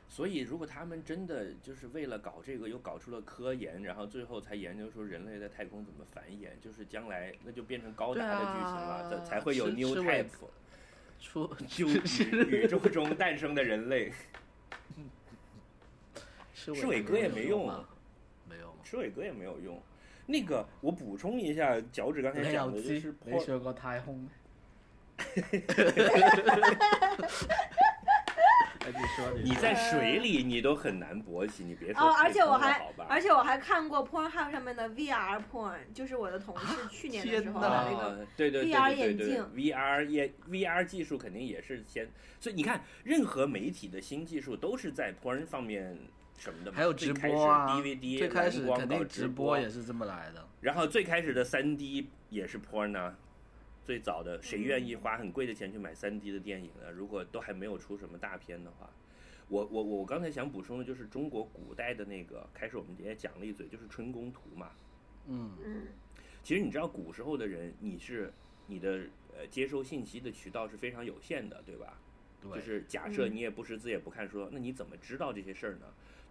[0.08, 10.28] 所以，如果他们真的就是为了搞这个，又搞出了科研，然后最后才研究出人类在太空怎么繁衍，就是将来那就变成高达的剧情了，才会有 new type，
[11.20, 14.14] 出 就宇宇宙中诞生的人类。
[16.54, 17.86] 是是伟哥也没用吗？
[18.48, 18.78] 没有吗？
[18.84, 19.82] 吃伟哥也没有用，
[20.26, 24.28] 那个我补充一下，脚趾刚才你又講的就是知你 porn 上過太空。
[28.88, 42.08] 你说你在水里你都很难勃起，你别说哦，而且我还而且我还看过 Pornhub 上面的 VR porn，就是我的同事去年的时候天哪把那个啊，对对对 VR 对对对眼镜，VR 也 VR 技术肯定也是先，
[42.40, 45.98] 所以你看，任何媒体的新技术都是在 porn 方面
[46.38, 50.48] 什么的嘛，还有直最开播啊 DVD 最开始肯定直播也是这么来的。
[50.62, 53.18] 然后最开始的三 D 也是 porn 啊，
[53.84, 56.92] 最早的谁愿意花很贵的钱去买三 D 的电影呢？
[56.92, 58.90] 如果都还没有出什么大片的话，
[59.48, 64.72] 我我我刚才想补充的就是中国古代的那个，开始我们也讲了一嘴，就是春宫图嘛。
[65.28, 65.88] 嗯，嗯
[66.44, 68.32] 其实你知道古时候的人，你是
[68.68, 69.02] 你的
[69.38, 72.00] 呃接收信息的渠道是非常有限的，对吧？
[72.42, 75.86] 对，就是假设嗯你也不识字也不看书，那你怎么知道这些事儿呢？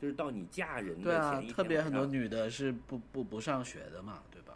[0.05, 4.55] 就是到你嫁人对啊的前一，天特别很多女的是不不不上学的嘛，对吧？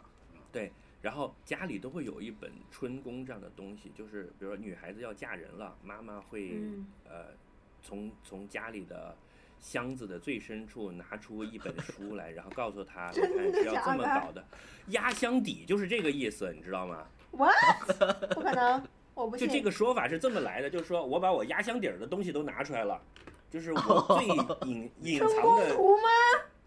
[0.51, 0.71] 对
[1.01, 7.33] 然后家里都会有一本春宫这样的东西，就是比如说女孩子要嫁人了，妈妈会、嗯呃
[7.81, 9.15] 从从家里的
[9.59, 14.45] 箱子的最深处拿出一本书来，然后告诉她， 你真的看是要这么假的搞的，
[14.89, 18.33] 压箱底就是这个意思，你知道吗？，what？
[18.35, 18.83] 不可能，
[19.15, 19.47] 我不信。
[19.47, 23.01] 就这个说法是这么来的，就是说我把我压箱底儿的东西都拿出来了，
[23.49, 24.25] 就是我最
[24.67, 26.03] 隐 隐春藏的图吗？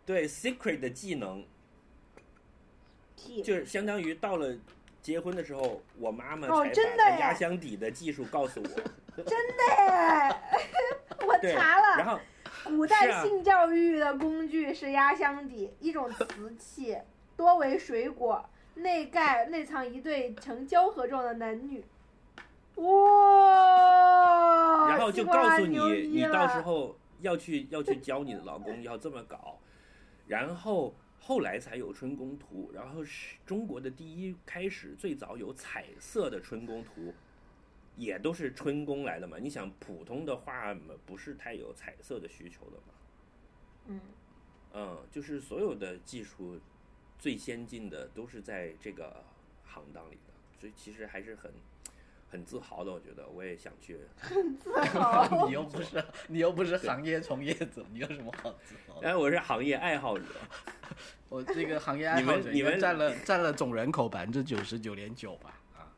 [0.04, 1.44] 对 secret 的技能，
[3.44, 4.52] 就是相当于到了
[5.00, 8.68] 结婚的时候，我妈妈哦才真的耶把压箱底的技术告诉我。
[9.78, 10.28] 哎，
[11.26, 12.18] 我，查了，然后
[12.64, 16.26] 古代性教育的工具是压箱底，一种瓷
[16.58, 16.98] 器，
[17.36, 21.84] 多为水果，内盖内藏一对呈胶合状的男女。
[22.76, 24.52] 哇！
[24.88, 29.58] 然后就告诉你你到时候要去要去教你的老公要这么搞，
[30.26, 37.14] 然后后来才有春宫图，然后是中国的第一开始最早有彩色的春宫图，
[37.96, 39.38] 也都是春宫来的嘛。
[39.38, 42.94] 你想普通的画嘛，不是太有彩色的需求的嘛。
[43.86, 44.00] 嗯，
[44.74, 46.58] 嗯，就是所有的技术
[47.18, 49.24] 最先进的都是在这个
[49.64, 51.52] 行当里的，所以其实还是很
[52.32, 52.90] 很自豪的。
[52.90, 54.00] 我觉得我也想去。
[54.16, 55.44] 很自豪。
[55.46, 59.08] 你又不是 你又不是行业从业者，你有什么好自豪的？
[59.08, 60.24] 哎，我是行业爱好者。
[61.28, 65.54] 我这个行业爱好者你们你们占了占了总人口百分之九十九点九吧？
[65.76, 65.92] 啊，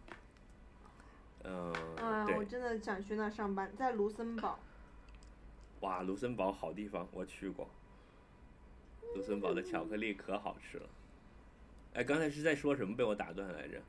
[1.45, 4.59] 嗯，哎，我，真的想去那上班，在卢森堡。
[5.80, 7.68] 哇，卢森堡好地方，我去过。
[9.14, 10.89] 卢森堡的巧克力可好吃了。
[11.93, 12.97] 哎，刚才是在说什么？
[12.97, 13.80] 被我打断来着。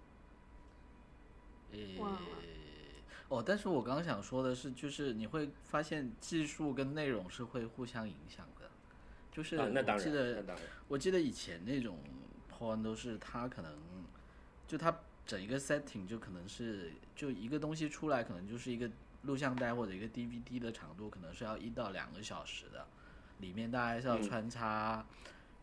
[1.72, 2.18] 诶哇
[3.28, 8.70] 哦，但是我刚刚想说的是，就是你会发现技术跟内容是会互相影响的，
[9.32, 10.66] 就是啊，那当然，我记得那当然。
[10.88, 11.97] 我记得以前那种
[12.51, 13.72] porn 都是它可能
[14.68, 14.95] 就它
[15.26, 18.89] 整一个 setting 就可能是就一个东西出来，可能就是一个
[19.24, 22.86] 录像带或者一个 DVD 的长度，可能是要一到两个小时的，
[23.39, 25.05] 里面大概是要嗯穿插。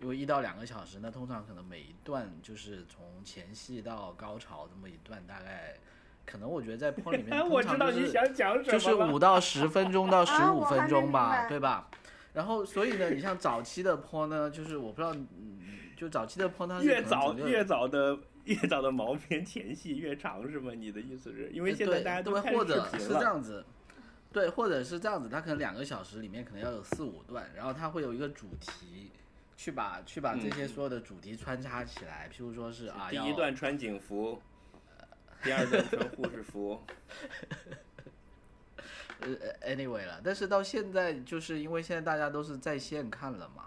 [0.00, 5.78] 因为一到两个小时，那通常可能每一段就是从前戏到高潮这么一段，大概
[6.24, 11.88] 可能我觉得在 porn 里面 通常就是讲什么就是五到十分钟到十五分钟吧，对吧？
[12.32, 15.60] 然后所以呢，你像早期的 porn 呢，就是我不知道，嗯，
[15.96, 20.72] 就早期的 porn 它越早越早的越早的毛片前戏越长是吗？
[20.74, 23.22] 你的意思是因为呃现在对对，大家都看或者是这。
[23.22, 23.64] 样子，
[24.32, 29.10] 对，或者是这样子，它可能两个小时里面可能要有四五段，然后它会有一个主题，
[29.56, 34.40] 去把去把这些嗯所有的主题穿插起来，譬如说是啊，第一段穿警服，
[35.42, 36.80] 第二段穿护士服。
[39.20, 43.66] 呃，anyway 了，但是到现在，就是因为现在大家都是在线看了嘛，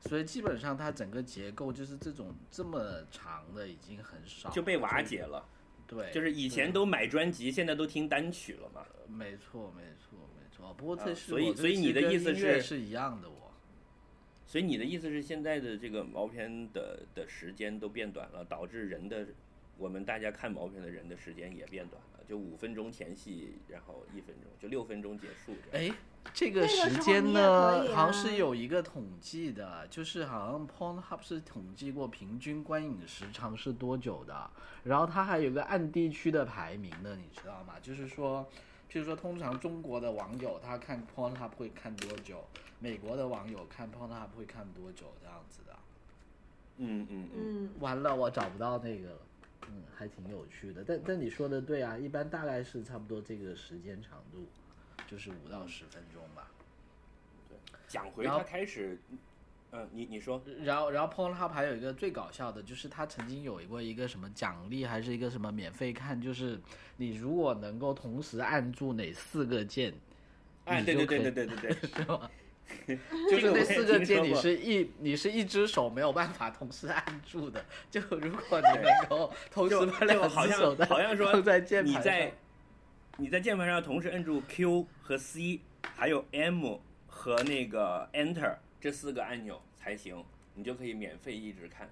[0.00, 5.46] 所以基本上它整个结构就是这种这么长的已经很少，就被瓦解了。
[5.86, 8.84] 对，就是以前都买专辑，现在都听单曲了嘛。
[9.06, 10.74] 没错，没错，没错。
[10.74, 13.52] 不过啊这是所以所以你的意思是是一样的，我
[14.44, 19.24] 所以你的意思是，现在的这个毛片的的时间都变短了，导致人的
[19.78, 25.92] 我们大家看毛片的人的时间也变短了，就五分钟前戏，然后一分钟，就六分钟结束这样。
[25.92, 25.96] 哎，
[26.32, 34.50] 这个时间呢，好像是有一个统计的，就是好像 Pornhub 是统计过平均观影时长是多久的，
[34.84, 37.74] 然后它还有个按地区的排名的，你知道吗？
[37.82, 38.48] 就是说，
[38.90, 42.42] 譬如说，通常中国的网友他看 Pornhub 会看多久，
[42.80, 45.76] 美国的网友看 Pornhub 会看多久这样子的。
[46.78, 49.18] 嗯嗯嗯，嗯，完了，我找不到那个了。
[49.68, 50.84] 嗯，还挺有趣的。
[50.86, 54.46] 但但你说的对啊，一般大概是差不多这个时间长度，
[55.06, 56.50] 就是五到十分钟吧。
[57.48, 57.56] 对
[57.88, 59.18] 讲回他开始，嗯
[59.72, 66.58] 嗯，你你说，然后，然后 Pornhub 还有一个最搞笑的，就是他曾经有过一个什么奖励，还是一个什么免费看，就是
[66.96, 69.92] 你如果能够同时按住哪四个键，
[70.64, 72.30] 哎，对对对对对对对， 是吧？
[73.30, 82.32] 就是那四个键你是一你是一只手没有办法同时按住的，就如果你能够同时就把两就好像只手在好像说在键盘上，你在
[83.18, 85.60] 你在键盘上同时摁住 Q 和 C，
[85.94, 91.88] 还有 M 和那个 Enter 这四个按钮才行，你就可以免费一直看。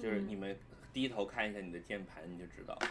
[0.00, 0.28] 就是嗯。
[0.28, 0.56] 你们
[0.92, 2.88] 低头看一下你的键盘，你就知道了，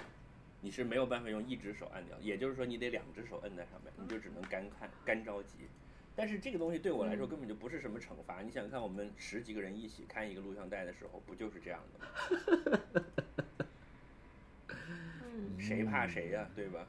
[0.62, 5.68] 你是没有办法用一只手按掉，也就是说你得两只手摁在上面，你就只能干看干着急。
[6.16, 8.42] 但是这个东西对我来说根本就不是什么惩罚。
[8.42, 12.06] 你想想看，我们十几个人一起看一个录像带的时候，不就是这样的吗？
[15.24, 16.86] 嗯 谁怕谁呀、对吧？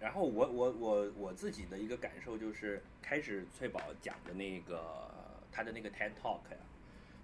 [0.00, 5.10] 然后我我我我自己的一个感受就是，开始翠宝讲的那个
[5.52, 6.56] 他的那个 TED Talk 呀，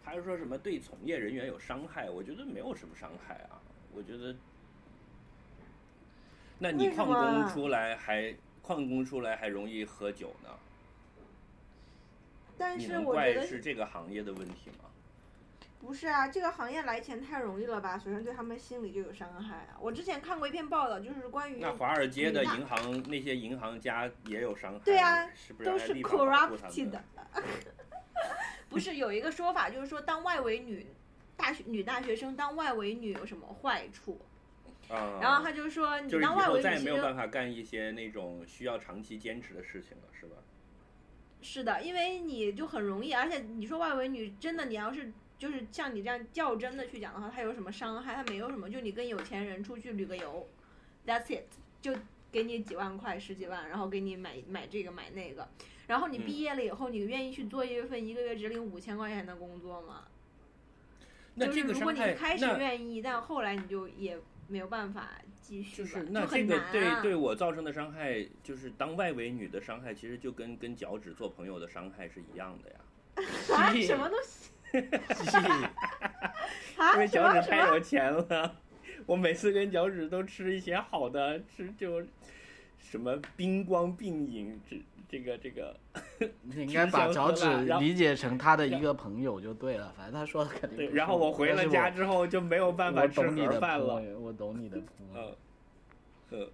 [0.04, 3.60] 他是说什么对从业人员有伤害，我觉得没有什么伤害啊，
[3.92, 4.34] 我觉得，
[6.58, 10.50] 那你为什矿么啊工出来还旷工出来还容易喝酒呢，
[12.58, 14.86] 但是我觉得怪是这个行业的问题吗？
[15.80, 17.98] 不是啊，这个行业来钱太容易了吧？
[17.98, 19.78] 首先对他们心理就有伤害啊。
[19.80, 27.04] 我之前看过一篇报道，就是关于那华尔街的银行那些银行家也有伤害，对啊是不是都是还立法保护他们 corrupted 的。
[28.70, 30.86] 不是有一个说法，就是说当外围女
[31.36, 34.18] 大学女大学生当外围女有什么坏处？
[34.88, 40.36] 啊，然后他就说，你当外后再也没有办法干一些那种需要长期坚持的事情了，是吧？
[41.42, 48.14] 是的，因为你就很容易，而且你说外围女真的，你要是就是像你这样较真的去讲的话，她有什么伤害？
[48.14, 50.48] 她没有什么，就你跟有钱人出去旅个游
[51.06, 51.46] ，That's it，
[51.80, 51.94] 就
[52.32, 55.48] 给你几万块、十几万，然后给你买买这个买那个，
[55.90, 60.04] 然后你嗯毕业了以后，你愿意去做一份一个月只领五千块钱的工作吗？
[61.34, 64.16] 那就是如果这个伤害，你开始愿意，但后来你就也
[64.46, 67.02] 没有办法继续吧，就是那这个对。
[67.02, 72.76] 对我造成的伤害，就是当外围女的伤害，其实就跟跟脚趾做朋友的伤害是一样的呀。
[73.52, 74.52] 啊，什么东 西
[76.78, 76.92] 啊？
[76.94, 77.08] 因为？
[77.08, 78.54] 脚趾太有钱了，
[79.06, 82.00] 我每次跟脚趾都吃一些好的，吃就
[82.82, 85.76] 什么冰光并影，这这个这个，
[86.42, 87.44] 你应该把脚趾
[87.78, 94.78] 理解成他的一个朋友就对了，反正他说的肯定对，然后我回了家之后就没有办法吃你的盒饭了，我懂你的。
[94.78, 95.34] 嗯
[96.32, 96.48] 嗯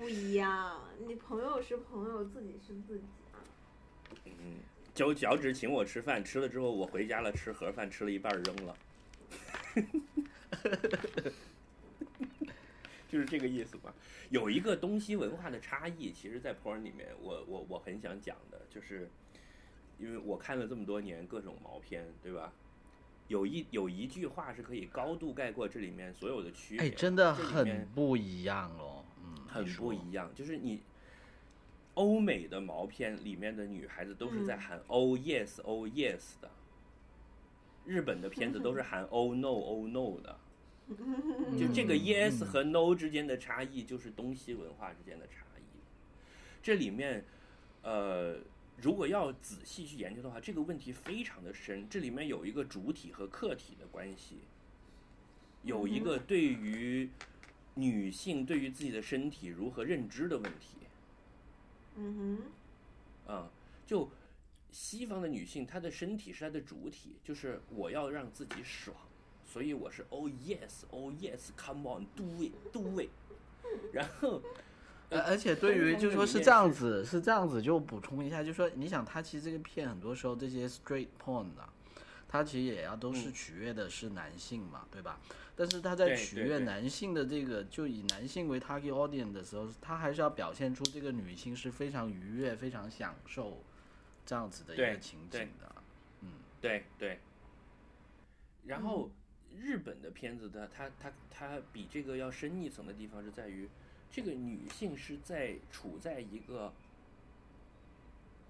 [0.00, 3.36] 不一样，你朋友是朋友，自己是自己啊。
[4.24, 4.56] 嗯，
[4.94, 8.76] 就脚趾请我吃饭，吃了之后我回家了，吃盒饭吃了一半扔了，
[13.08, 13.92] 就是这个意思吧。
[14.30, 19.08] 有一个东西文化的差异，其实，在 porn 里面，我我我很想讲的，就是
[19.98, 22.52] 因为我看了这么多年各种毛片，对吧？
[23.28, 30.30] 有一有一句话是可以高度概括这里面所有的区别，哎，真的这里很面不一样哦，嗯，很不一样。
[30.34, 30.80] 就是你
[31.94, 36.50] 欧美的毛片里面的女孩子都是在嗯喊 “oh yes oh yes” 的，
[37.84, 40.38] 日本的片子都是喊 “oh no oh no” 的。
[41.58, 45.62] 就这个嗯 yes 嗯和 no 之间的差异，就是东西文化之间的差异。
[46.62, 47.24] 这里面，
[47.82, 48.38] 呃，
[48.76, 51.86] 如果要仔细去研究的话，这个问题非常的深。
[51.88, 54.38] 这里面有一个主体和客体的关系，
[55.62, 57.08] 有一个对于
[57.74, 60.76] 女性对于自己的身体如何认知的问题。
[61.96, 62.38] 嗯
[63.26, 63.50] 哼啊、
[63.86, 64.10] 就
[64.70, 68.96] 西方的女性，她的身体是她的主体，就是我要让自己爽，
[69.48, 73.08] 所以我是 oh yes oh yes come on do it do it，
[73.92, 74.42] 然后
[75.08, 81.72] 呃，而且对于就说是这样子，是这样子，就补充一下，就说你想，他其实这个片很多时候这些 straight porn 啊，
[82.28, 83.32] 他其实也要都是嗯。
[83.32, 85.18] 取悦的是男性嘛，对吧？
[85.56, 93.64] 但是他在取悦男性的这个，就以男性为 target audience 的时候，他还是要表现出这个女性是非常愉悦、非常享受
[94.26, 95.74] 这样子的一个情景的。
[96.20, 97.18] 嗯，对对，
[98.66, 99.10] 然后
[99.56, 103.68] 日本的片子的它它它比这个要深一层的地方是在于，
[104.10, 106.72] 这个女性是在处在一个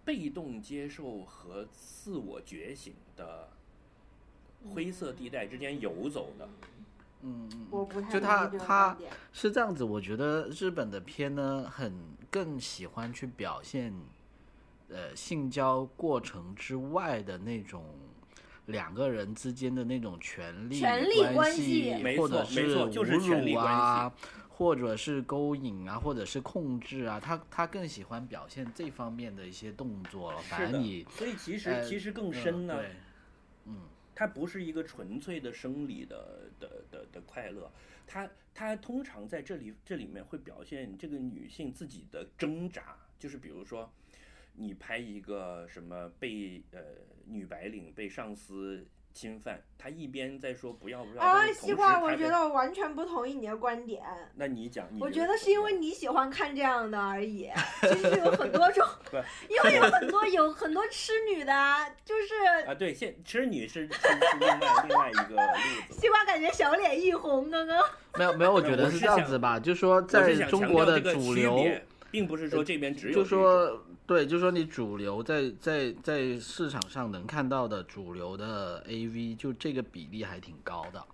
[0.05, 3.49] 被动接受和自我觉醒的
[4.75, 6.49] 灰色地带之间游走的。
[7.23, 8.97] 嗯嗯，我不太就他他
[9.33, 11.93] 是这样子，我觉得日本的片呢，很
[12.31, 13.93] 更喜欢去表现，
[14.89, 17.85] 呃，性交过程之外的那种
[18.69, 24.15] 两个人之间的那种权利权利关关系或者没错没是错就是侮辱权利关啊，
[24.49, 30.39] 或者是勾引啊，或者是控制啊，他他更喜欢表现这方面的一些动作了。
[30.43, 32.77] 反你，所以其实呃其实更嗯深呢。
[32.77, 32.91] 对，
[33.67, 33.77] 嗯，
[34.15, 37.71] 它不是一个纯粹的生理的的的的快乐，
[38.07, 43.91] 它它通常在这里这里面会表现这个女性自己的挣扎，就是比如说，
[44.59, 46.81] 你拍一个什么被呃
[47.27, 54.03] 女白领被上司侵犯，他一边在说不要不要，啊，西瓜，我觉得我完全不同意你的观点。
[54.37, 57.49] 那你讲，你我觉觉得是因为你喜欢看这样的而已，
[57.83, 58.87] 其实有很多种，
[59.49, 62.35] 因为有很多有很多痴女的啊，就是
[62.67, 65.37] 啊，对，现痴女是是是另外另外一个路
[65.89, 66.01] 子。
[66.01, 67.85] 西瓜感觉小脸一红，刚刚
[68.17, 71.67] 没有没有，我觉得是这样子吧，就是说在中国的这个区主流，
[72.11, 81.05] 并不是说这边只有说对，就说你主流在在在市场上能看到的主流的 AV，就这个比例还挺高的。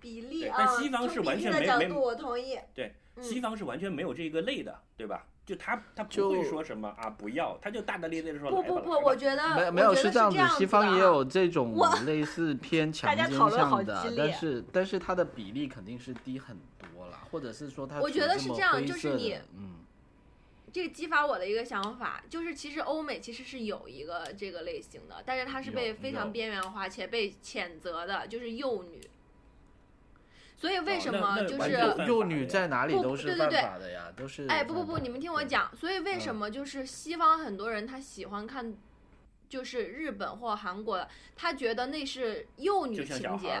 [0.00, 2.58] 比例啊，但西方是从完比全没没例的角度，我同意。
[2.74, 5.24] 对，嗯西方是完全没有这个类的，对吧？
[5.46, 19.74] 就他他不会说什么啊不要，他就大大咧咧的说不不不，我觉得没有没有是这样子，西方也有这种类似 偏强大家奸讨论好向的但是但是它的比例肯定是低很多了，或者是说它我觉得是这样灰色就是你的嗯，
[20.72, 29.00] 这个激发我的一个想法，就是其实欧美其实是有一个这个类型的，但是它是被非常边缘化且被谴责的，就是幼女。
[30.56, 31.72] 所以为什么就是
[32.06, 38.72] 幼女在哪里不都是犯对对对法的呀，都是哎，不不不，你们听我讲，所以为什嗯么就是西方很多人他喜欢看，
[39.48, 43.60] 就是日本或韩国的，他觉得那是幼女情节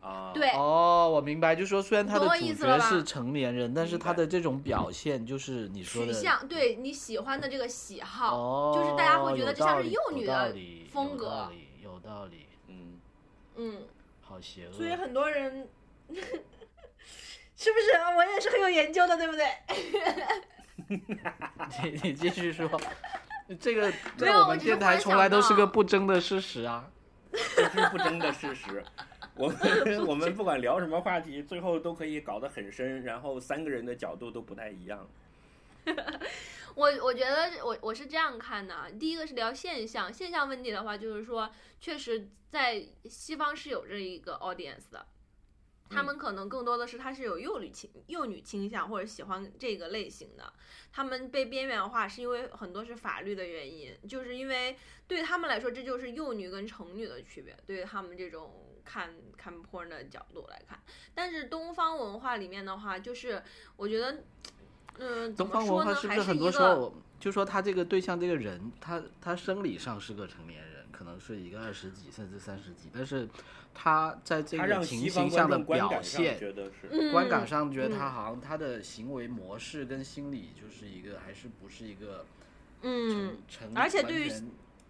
[0.00, 10.54] 啊，对哦，我明白，就说虽然他的主角是成年人，但是他的这种表现就是你说的取向，对你喜欢的这个喜好，哦，就是大家会觉得有这像是幼女的
[10.90, 13.00] 风格有道理，有道理，嗯，
[13.56, 13.82] 嗯，
[14.20, 14.72] 好邪恶。
[14.72, 15.68] 所以很多人。
[17.62, 17.90] 是不是？
[18.16, 19.46] 我也是很有研究的，对不对？
[20.88, 22.66] 你你继续说，
[23.60, 26.88] 这个没在我们电台从来都是个不争的事实啊。
[27.54, 28.82] 这是不争的事实。
[29.40, 29.56] 我们
[30.06, 35.08] 我们不管聊什么话题，最后都可以搞得很深，然后三个人的角度都不太一样。
[36.76, 45.06] 我我觉得我我是这样看的，第一个是聊现象，现象问题的话，就是说，确实在西方是有这一个 audience 的，
[45.88, 50.52] 他们可能更多的是他是有幼女倾幼女倾向或者喜欢这个类型的，
[50.92, 54.76] 他们被边缘化是因为很多是法律的原因，就是因为
[55.08, 60.78] 对他们来说这就是幼女跟成女的区别，对于他们这种看看 porn 的角度来看，
[61.14, 63.42] 但是东方文化里面的话，就是
[63.76, 64.24] 我觉得。
[64.98, 65.86] 嗯，怎东方么说呢？
[65.86, 73.26] 文化是不是很还是一个多时候就说他这个对象这个人，他他生理上是个成年人，可能是一个二十几甚至三十几，但是
[73.72, 82.26] 他在这个情形上的表现，觉得是，嗯观感上觉得嗯他好像他的行为模式跟心理就是一个还是不是一个
[82.82, 84.32] 嗯成，而且对于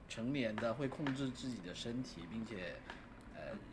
[0.08, 2.94] 成年的会控制自己的身体，并且呃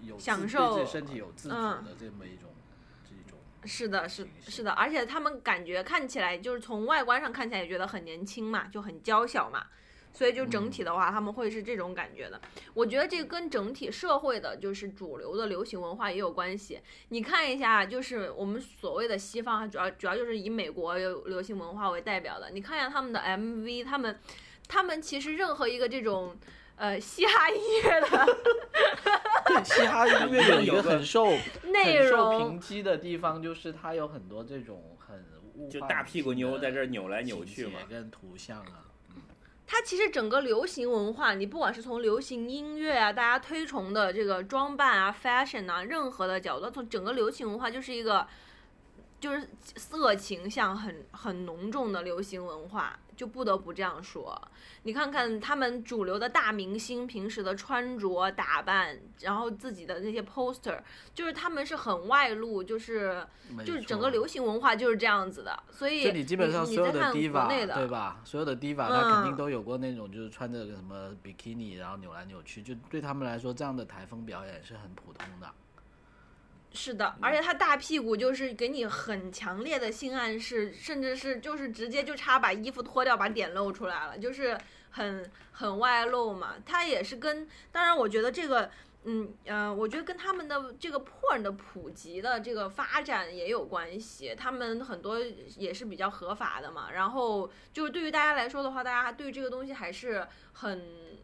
[0.02, 2.50] 有享受自己身体有自主嗯的这么一种
[3.04, 3.40] 这种。
[3.66, 9.66] 是的，是是的，而且他们感觉看起来就是从外观上看起来也觉得很年轻嘛，就很娇小嘛，
[10.14, 12.40] 所以就整体的话，他们会是这种感觉的。
[12.74, 16.80] 我觉得这个跟整体社会的就是主流的流行文化也有关系。
[17.10, 22.52] 你看一下，就是我们所谓的西方，主要主要就是以美国有流行文化为代表的。
[22.52, 24.18] 你看一下他们的 MV，他们
[24.70, 26.38] 他们其实任何一个这种。
[26.78, 28.08] 呃，嘻哈音乐的。
[29.48, 31.26] 对，嘻哈音乐有一个很受
[31.74, 35.26] 内很受容抨击的地方，就是它有很多这种很
[35.70, 38.86] 就大屁股妞在这儿扭来扭去情嘛节跟图像啊。
[39.66, 48.26] 它其实整个流行文化，你不管是从流行音乐啊，大家推崇的这个装扮啊、fashion 啊，任何的角度，从整个流行文化就是一个，
[49.20, 54.40] 就是色情向很很浓重的流行文化，就不得不这样说。
[54.84, 60.80] 你看看他们主流的大明星平时的穿着打扮，然后自己的那些 poster，
[61.14, 63.28] 就是他们是很外露，就是
[63.66, 68.22] 就是整个流行文化就是这样子的，所以就你基本上所有的对吧？
[68.24, 75.52] 所有的 diva 他肯定嗯都有过那种就是穿着个什么比基尼，然后扭来扭去，就对他们来说这样的台风表演是很普通的。
[76.78, 84.56] 是的，而且他大屁股就是给你很强烈的性暗示，甚至是就是直接就差把衣服脱掉，把点露出来了，就是
[84.92, 86.54] 很很外露嘛。
[86.64, 88.70] 他也是跟，当然我觉得这个，
[89.06, 94.36] 嗯呃，我觉得跟他们的这个 porn 的普及的这个发展也有关系。
[94.38, 95.20] 他们很多
[95.58, 101.18] 也是比较合法的嘛，然后就是对于大家来说的话，大家对这个东西还是很。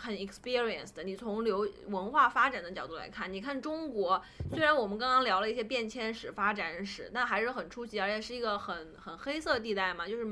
[0.00, 1.04] 很 experienced 的。
[1.04, 4.20] 你从流文化发展的角度来看，你看中国，
[4.50, 10.24] 虽然我们刚刚聊了一些变迁史、发展史，但还是很初级，而且是一个很很黑色地带嘛，就是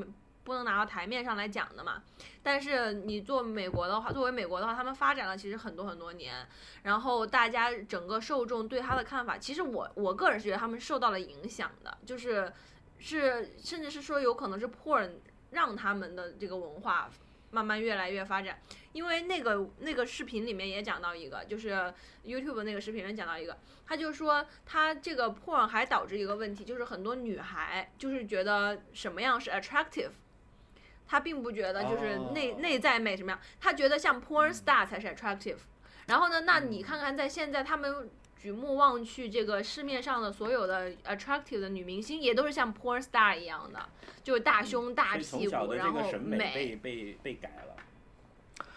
[0.43, 2.03] 不能拿到台面上来讲的嘛。
[2.43, 6.47] 但是你做美国的话，作为美国的话，他们发展了其实很多很多年，
[6.85, 12.51] 然后大家整个受众对他的看法，其实我我个人是觉得他们受到了影响的，就是
[12.99, 15.11] 是甚至是说有可能是 por
[15.51, 17.11] 让他们的这个文化
[17.51, 18.59] 慢慢越来越发展。
[18.93, 21.93] 因为那个那个视频里面也讲到一个，就是
[22.25, 30.11] YouTube 那个视频里面讲到一个，他就说他这个 porn 还导致一个问题，就是很多女孩就是觉得什么样是 attractive。
[31.07, 35.57] 他并不觉得就是内、哦内在美什么样，他觉得像 porn star 才是 attractive。
[36.07, 43.89] 然后呢，那你看看在现在他们举目望去，这个市面上的所有的 attractive 的女明星，也都是像 porn star 一样的，
[44.22, 47.74] 就是大胸大屁股，然后审美被被被改了。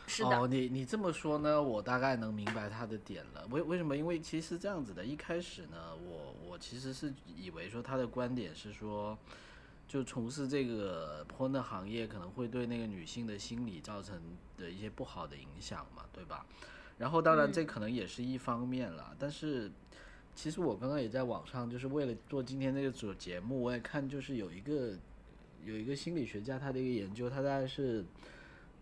[0.07, 3.47] 是的，哦，你你这么说呢，我大概能明白他的点了。
[3.49, 3.95] 为为什么？
[3.95, 9.17] 因为其实这样子的，一开始呢，我我其实是以为说他的观点是说，
[9.87, 14.19] 就从事这个 porn 的行业可能会对那个女性的心理造成
[14.57, 16.45] 的一些不好的影响嘛，对吧？
[17.01, 19.69] 然后当然嗯这可能也是一方面啦，但是
[20.35, 24.95] 其实我刚刚也在网上，就是为了做今天这个主节目，我也看就是有一个
[25.65, 28.05] 有一个心理学家他的一个研究，他大概是。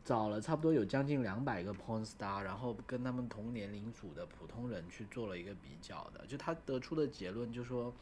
[0.02, 7.94] 找了差不多有将近两百个 porn star，然后跟他们同年龄组的普通人去做了一个比较的，就他得出的结论就说，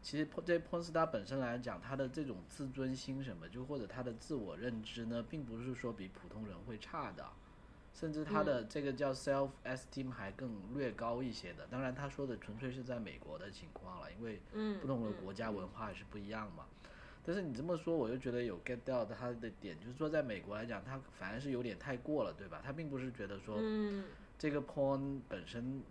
[0.00, 7.26] 其实 porn- 这 porn star 本身来讲，他的这种自尊心什么，就或者他的自我认知呢，并不是说比普通人会差的，
[7.98, 11.66] 甚至他的这个叫 self esteem 还更略高一些的。
[11.70, 16.66] 当然，他说的纯粹是在美国的情况了，因为嗯，不同的嗯国家文化也是不一样嘛。
[17.24, 22.60] 但是你这么说，我就觉得有 get 到他的点，就是说在美国来讲，他反而是有点太过了，对吧？
[22.62, 24.04] 他并不是觉得说嗯
[24.38, 25.82] 这个 porn 本身，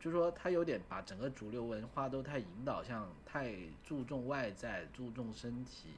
[0.00, 5.90] 就说他有点把整个主流文化都太引导向太注重外在、注重身体，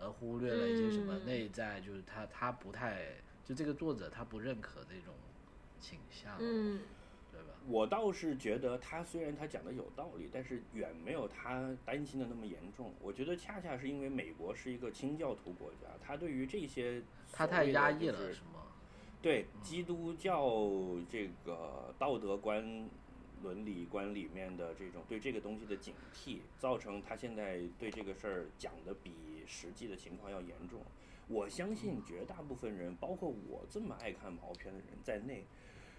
[0.00, 3.06] 而忽略了一些什么嗯内在，就是他他不太
[3.44, 5.14] 就这个作者他不认可这种
[5.78, 6.80] 倾向，嗯
[7.30, 7.48] 对吧？
[7.66, 12.94] 我倒是觉得他虽然他讲的有道理，但是远没有他担心的那么严重。
[13.00, 18.62] 我觉得恰恰是因为美国是一个清教徒国家，他对于这些他太压抑了，就是是吗？
[19.20, 20.70] 对基督教
[21.10, 22.88] 这个道德观、
[23.42, 30.80] 伦理观里面的这种对这个东西的警惕，造成他现在对这个事儿讲的比实际的情况要严重。
[31.28, 35.46] 我相信绝大部分人，包括我这么爱看毛片的人在内，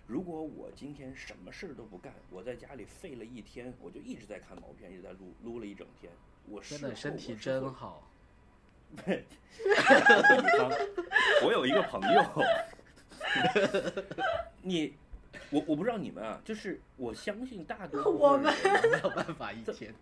[0.05, 6.11] 如果我今天什么事儿都不干，我在家里废了一天，我就一直在看毛片，一直在撸撸了一整天，
[6.47, 8.07] 我真的身体真好。
[11.43, 12.23] 我有一个朋友，
[14.61, 14.93] 你，
[15.49, 19.93] 我我不知道你们啊，就是我相信大多部我分人，没有办法一天。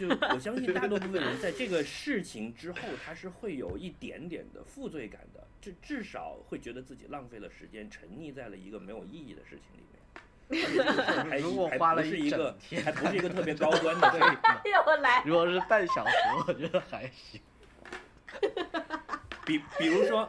[0.00, 9.90] 就我相信大多部分人在这个事情之后，他是会有一点点的负罪感的，至至少会觉得自己浪费了时间，沉溺在了一个没有意义的事情里面。
[11.28, 14.60] 还 如果还花了是一个整，天还不是一个特别高端的 事儿。
[14.64, 16.14] 又来，如果是半小时，
[16.48, 17.38] 我觉得还行。
[19.44, 20.26] 比比如说，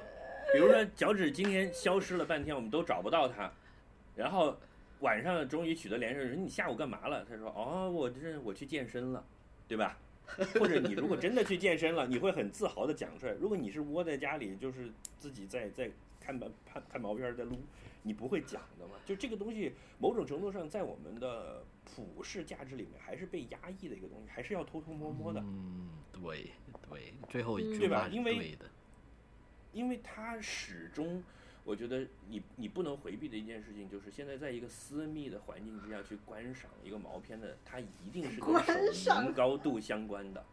[0.52, 3.50] 比如说脚趾今天消失了半天，我们都找不到他，
[4.16, 4.60] 然后
[5.00, 7.26] 晚上终于取得联系，说你下午干嘛了？
[7.28, 9.26] 他说哦，我这我去健身了，
[9.72, 9.98] 对吧？
[10.60, 13.32] 或者你如果真的去健身了，你会很自豪的讲出来。
[13.40, 17.58] 如果你是窝在家里，就是自己在在看毛看看毛片儿在撸，
[18.04, 18.96] 你不会讲的嘛。
[19.06, 25.40] 就这个东西，某种程度上在我们的普世价值里面还是被压抑的一个东西，还是要偷偷摸摸的。
[25.40, 26.52] 嗯，对
[26.90, 28.58] 对，最后一嗯句对吧因为。
[29.74, 31.24] 因为它始终，
[31.64, 40.44] 我觉得你你不能回避的一件事情，就是现在在一个私密的环境之下去观赏一个毛片的，它一定是跟手赏淫高度相关的，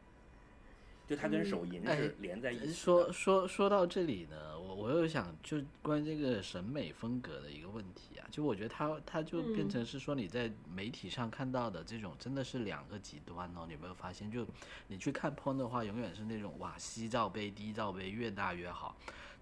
[1.07, 2.73] 就它跟手淫哎是连在一起的。
[2.73, 14.31] 说说说到这里呢，我我又想就关于这个审美风格的一个问题啊，就我觉得它它就变嗯成是说你在媒体上看到的这种真的是两个极端哦，你有没有发现？
[14.31, 14.47] 就
[14.89, 18.95] 你去看 porn 的话，永远是那种哇西罩杯、低罩杯越大越好，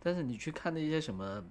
[0.07, 1.45] 但是你去看那些什么。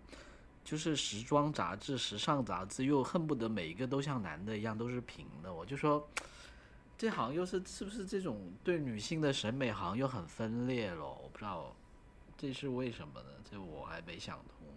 [0.64, 6.10] 就是时装杂志、时尚杂志，又恨不得每一个都像男的一样都是平的，我就说，
[6.98, 11.06] 这好像又是是不是这种对女性的审美好像又很分裂了？
[11.06, 11.76] 我不知道
[12.36, 13.30] 这是为什么呢？
[13.48, 14.68] 这我还没想通。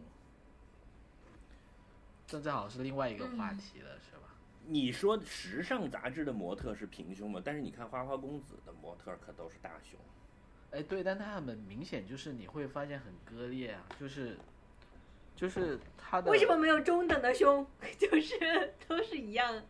[2.26, 4.28] 这正好是另外一个话题了，是吧？
[4.66, 7.40] 你说时尚杂志的模特是平胸吗？
[7.42, 9.98] 但是你看花花公子的模特可都是大胸。
[10.70, 14.36] 哎，对，但他很明显就是你会发现很割裂啊，就是
[15.34, 17.66] 就是他的为什么没有中等的胸？
[17.98, 19.62] 就是都是一样，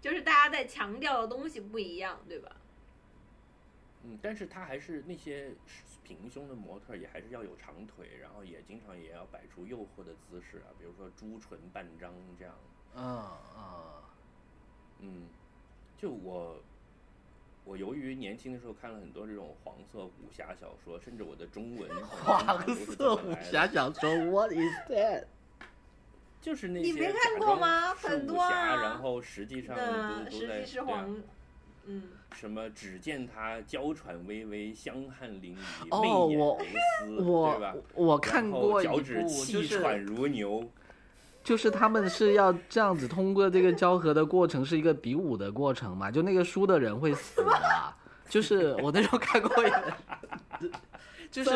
[0.00, 2.54] 就是大家在强调的东西不一样，对吧？
[4.02, 5.50] 嗯，但是他还是那些
[6.02, 12.54] 平胸的模特也还是要有长腿，然后也经常也要摆出诱惑的姿势啊，比如说朱唇半张这样。
[12.96, 13.26] 嗯
[13.56, 14.02] 嗯
[15.00, 15.26] 嗯，
[15.96, 16.62] 就我，
[17.64, 24.58] 我由于年轻的时候看了很多这种黄色武侠小说，甚至我的中文 黄色武侠小说， What is
[24.90, 25.24] that？
[26.42, 31.16] 就是那些你没看假装过吗是武很多然后实际上都都在是对啊黄，
[31.86, 32.02] 嗯，
[32.34, 36.58] 什么只见他娇喘微微，香汗淋漓，哦媚眼我
[37.06, 38.18] 如丝，对吧我？
[38.18, 40.68] 看过一部，脚趾就气喘是如牛，就是
[41.44, 47.94] 就是他们是要这样子通过这个交合的过程是一个比武的过程嘛，就那个输的人会死的，
[48.30, 50.72] 就是我那时候看过一本，
[51.30, 51.50] 就是，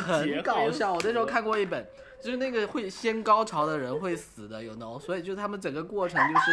[0.00, 0.94] 很搞笑。
[0.94, 1.86] 我那时候看过一本，
[2.22, 6.50] 就是那个会先高潮的人会死的， 有 no，所以就他们整个过程就是，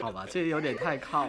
[0.00, 1.28] 好吧，这有点太靠，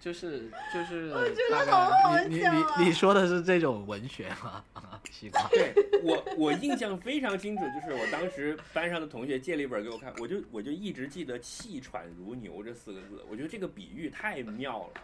[0.00, 4.64] 就是就是觉得好好你你你你说的是这种文学吗？
[5.10, 5.72] 西瓜， 对
[6.02, 15.02] 我，我印象非常清楚，就是我当时班上的同学借了一本给我看，我就我就一直记得“气喘如牛”这四个字，我觉得这个比喻太妙了。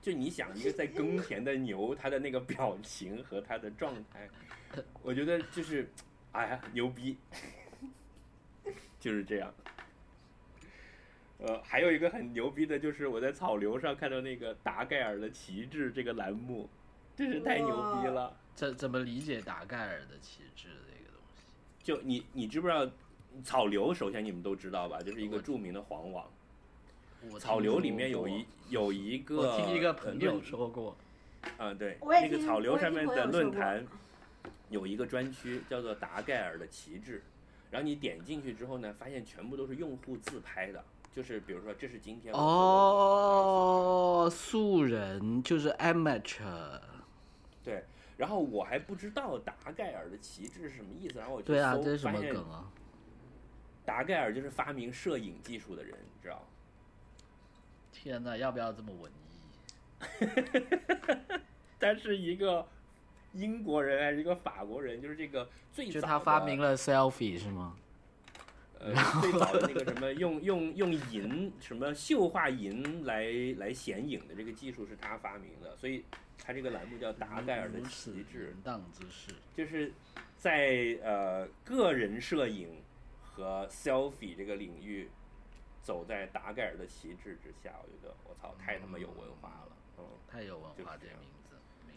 [0.00, 4.28] 就你想一个在耕田的牛，它的那个表情和它的状态，
[5.02, 5.88] 我觉得就是，
[6.32, 7.18] 哎呀，牛逼，
[9.00, 9.52] 就是这样。
[11.38, 16.68] 呃，还有一个很牛逼的，就是我在草流上看到那个达盖尔的旗帜这个栏目，
[17.14, 18.36] 真是太牛逼了。
[18.58, 21.84] 怎怎么理解达盖尔的旗帜这个东西？
[21.84, 22.84] 就你你知不知道
[23.44, 23.94] 草流？
[23.94, 26.28] 首先你们都知道吧，就是一个著名的黄网。
[27.38, 30.96] 草流里面有一有一个，我听一个呃朋友说过，
[31.56, 33.86] 啊，对，我也那个听草流上面的论坛
[34.70, 37.22] 有一个专区叫做达盖尔的旗帜，
[37.70, 46.87] 然后你点进去之后呢，发现全部都是用户自拍的，就是比如说这是今天哦，素人就是 amateur，对，
[48.18, 52.70] 然后我还不知道达盖尔的旗帜是什么意思，然后我去对啊，搜这是什么发现梗啊？
[53.86, 56.46] 达盖尔就是发明摄影技术的人，你知道？
[57.92, 59.38] 天哪，要不要这么文艺？
[61.80, 62.66] 他是一个
[63.32, 65.00] 英国人还是一个法国人？
[65.00, 67.76] 就是这个最早就他发明了了 selfie 是吗？
[68.80, 73.24] 呃最早的那个什么 用用用银什么绣画银来
[73.56, 76.04] 来显影的这个技术是他发明的，所以
[76.42, 78.54] 他这个栏目叫达盖尔的旗帜
[79.54, 79.92] 就是
[80.36, 82.80] 在呃个人摄影
[83.20, 85.10] 和 selfie 这个领域
[85.82, 91.56] 走在达盖尔的旗帜之下，我觉得我操太他妈有文化了，嗯，太有文化，这名字
[91.86, 91.96] 名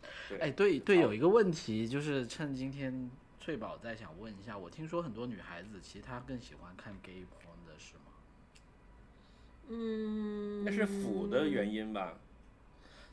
[0.00, 0.08] 字。
[0.28, 3.10] 对，哎，对对，有一个问题，就是趁今天
[3.40, 8.02] 翠宝在想问一下，我听说很多女孩子其实她更喜欢看 gay porn 的是吗？
[9.68, 12.18] 嗯，那是腐的原因吧？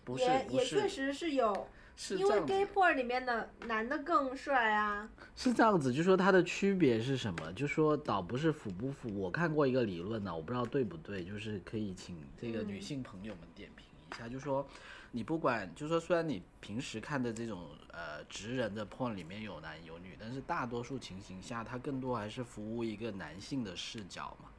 [0.05, 1.67] 不是也不是，也确实是有，
[2.11, 5.09] 因为 gay 子，porn 里面的男的更帅啊。
[5.35, 7.51] 是这样子，就说它的区别是什么？
[7.53, 14.65] 就说倒不是腐不腐，我看过一个理论呢，我不知道对不对，就是可以请这个女嗯性朋友们点评一下，就说
[15.11, 24.49] 你不管，就说虽然你平时看的这种呃直人的 porn 里面有男有女，但是大多数情形下，它更多还是服务一个男性的视角嘛，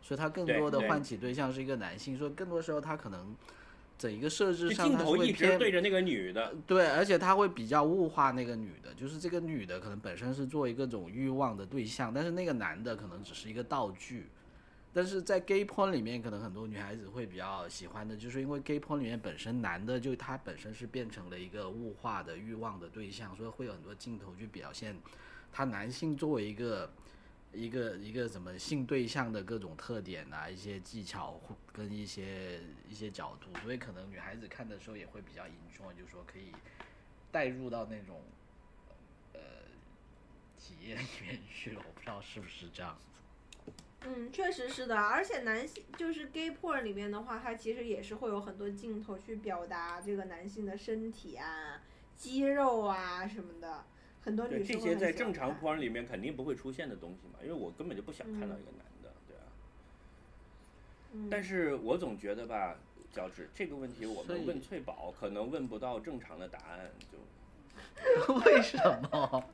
[0.00, 3.34] 所以它更多的唤起对象是一个男性，所以更多时候它可能
[4.02, 14.26] 整一个设置上镜头一直对着那个女的，对，而且他会比较物化那个女的，就是这个女的可能本身是做一个种欲望的对象，但是那个男的可能只是一个道具。
[14.92, 24.96] 但是在 gay porn 里面，可能很多女孩子会比较喜欢的，就是因为 gay porn 里面本身男的就他本身是变成了一个物化的欲望的对象，所以会有很多镜头去表现
[25.52, 26.90] 他男性作为一个
[27.52, 31.40] 一个一个什么性对象的各种特点啊，一些技巧
[31.72, 36.52] 跟一些一些角度，所以可能女孩子看的时候也会比较引戳就是说可以
[37.30, 38.22] 带入到那种
[39.34, 39.40] 呃
[40.58, 43.72] 体验里面去了，我不知道是不是这样子。
[44.04, 51.80] 嗯，确实是的，而且男性就是 gay porn 里面的话，它其实也是会有很多镜头去表达这个男性的身体啊、
[52.16, 53.84] 肌肉啊什么的，
[54.24, 59.42] 很多对女生这些在正常看 porn 里面肯定不会出现的东西嘛，因为我根本就不想看到一个男的，对啊。
[61.12, 62.76] 嗯但是我总觉得吧，
[63.12, 68.78] 乔治这个问题我们问翠宝可能问不到正常的答案，就 为什
[69.10, 69.44] 么？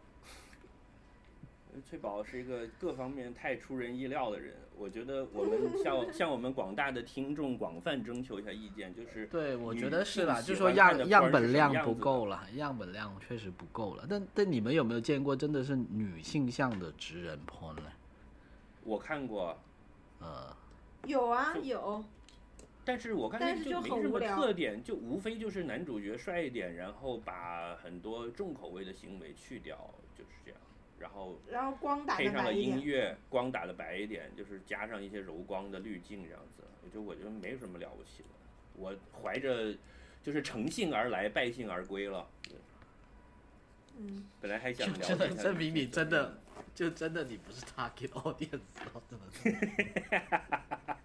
[1.83, 14.07] 翠宝是一个各方面太出人意料的人，我觉得我们向 向我们广大的听众广泛征求一下意见，就是对，我觉得是啦，就说样样本量不够了，样本量确实不够了。
[14.09, 17.91] 但但你们有没有见过真的是女性向的直人 porn 呢？
[18.85, 19.59] 我看过，
[20.21, 20.57] 呃，
[21.07, 22.03] 有啊有，
[22.85, 29.77] 但是我看那但是就没什么很无特点，就无非就是男主角帅一点，然后把很多重口味的行为去掉，
[30.17, 30.59] 就是这样。
[30.99, 32.79] 然后然后光打配上了的白一点。
[32.79, 36.65] 音乐，光打的白一点，就是加上一些柔光的滤镜这样子。
[36.83, 38.29] 我觉得我觉得没什么了不起的，
[38.75, 39.75] 我怀着
[40.23, 42.27] 就是乘兴而来，败兴而归了。
[43.99, 46.39] 嗯，本来还想聊真的证明你真的
[46.75, 48.61] 就真的你不是 target audience，
[49.11, 49.27] 真的。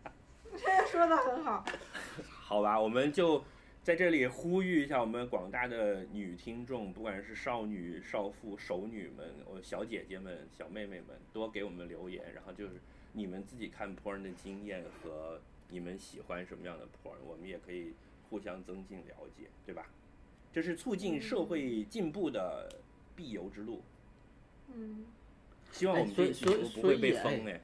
[0.56, 1.66] 这说的很好。
[2.30, 3.44] 好吧，我们就
[3.84, 12.76] 在这里呼吁一下我们广大的女听众，不管是少女、少妇、熟女们、我小姐姐们、小妹妹们，多给我们留言，然后就是
[13.12, 17.94] 你们自己看 porn 的经验和你们喜欢什么样的 porn，我们也可以
[18.30, 19.86] 互相增进了解，对吧？
[20.54, 22.70] 这是促进社会进步的
[23.18, 23.82] 必由之路。
[24.74, 25.08] 嗯，
[25.74, 27.60] 希望我们哎所以这期所以不会被封哎。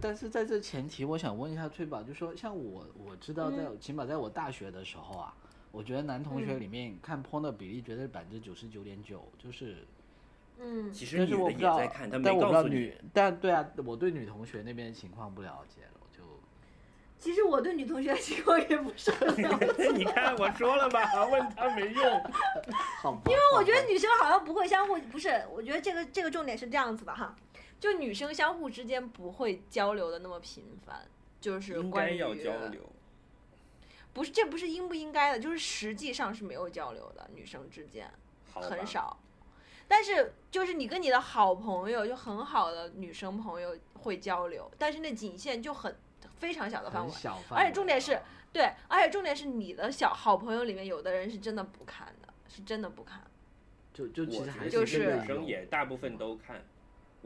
[0.00, 5.34] 但是在这前提，我想问一下翠宝，就说像我我知道在、起码在我大学的时候啊，
[5.72, 9.86] 我觉得男同学嗯里面看 porn 的比例绝对是百分之九十九点九，就是
[10.58, 16.22] 嗯，其实女的也在看，他，但我不知道女。，但对啊，我对女同学那边的情况不了解了，我就
[17.18, 22.22] 其实我对女同学的情况也不是很了解， 你看我说了吧，问他没用。
[23.02, 27.36] 好吧，因为我觉得女生好像不会相互，不是，我觉得这个这个重点是这样子的哈，
[27.78, 31.06] 就女生相互之间不会交流的那么频繁，
[31.38, 32.80] 就是应该关于要交流。
[34.16, 38.10] 不是，这不是应不应该的，就是实际上是没有交流的，女生之间
[38.54, 39.14] 很少。
[39.86, 45.94] 但是就是你跟你的好朋友，就很好的女生朋友会交流，但是那仅限就很
[46.38, 47.12] 非常小的范围。
[47.12, 48.18] 小范围，而且重点是，
[48.54, 53.20] 对，而且重点是你的小好朋友里面有的人是真的不看的，是真的不看。
[53.92, 56.64] 就就其实还是女生也大部分都看，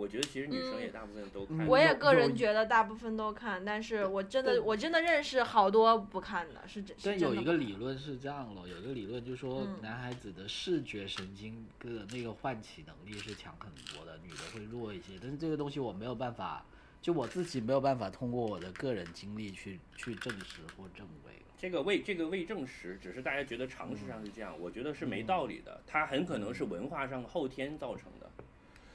[0.01, 1.59] 我觉得其实女生也大部分都看。
[1.59, 15.13] 嗯我也个人觉得大部分都看，但是我真的我真的认识好多不看的，是真是但有一个理论是这样了，有一个理论就是说嗯，男孩子的视觉神经的那个唤起能力是强很多的，女的会弱一些。
[15.21, 16.65] 但是这个东西我没有办法，
[17.03, 21.35] 就我自己没有办法通过我的个人经历去去证实或证伪。
[21.57, 28.20] 这个未这个未证实，只是大家觉得常识上是这样，我觉得是没道理的，它很可能是文化上后天造成的。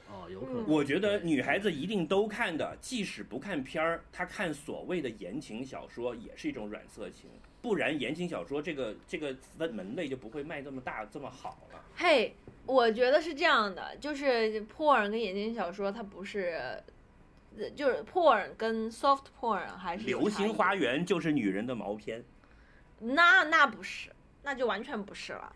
[0.08, 0.68] 哦，有可嗯能。
[0.68, 7.28] 我觉得女孩子一定都看的，即使不看片儿，她看所谓的言情小说也是一种软色情，
[7.60, 11.84] 不然言情小说这个这个分门类就不会卖这么大这么好了。
[11.94, 12.34] 嘿，
[12.66, 16.60] 我觉得是这样的，就是 porn 跟言情小说它不是，
[17.58, 22.22] 呃就是 porn 跟 soft porn 还是流星花园就是女人的毛片，
[23.00, 24.10] 那那不是，
[24.42, 25.52] 那就完全不是了。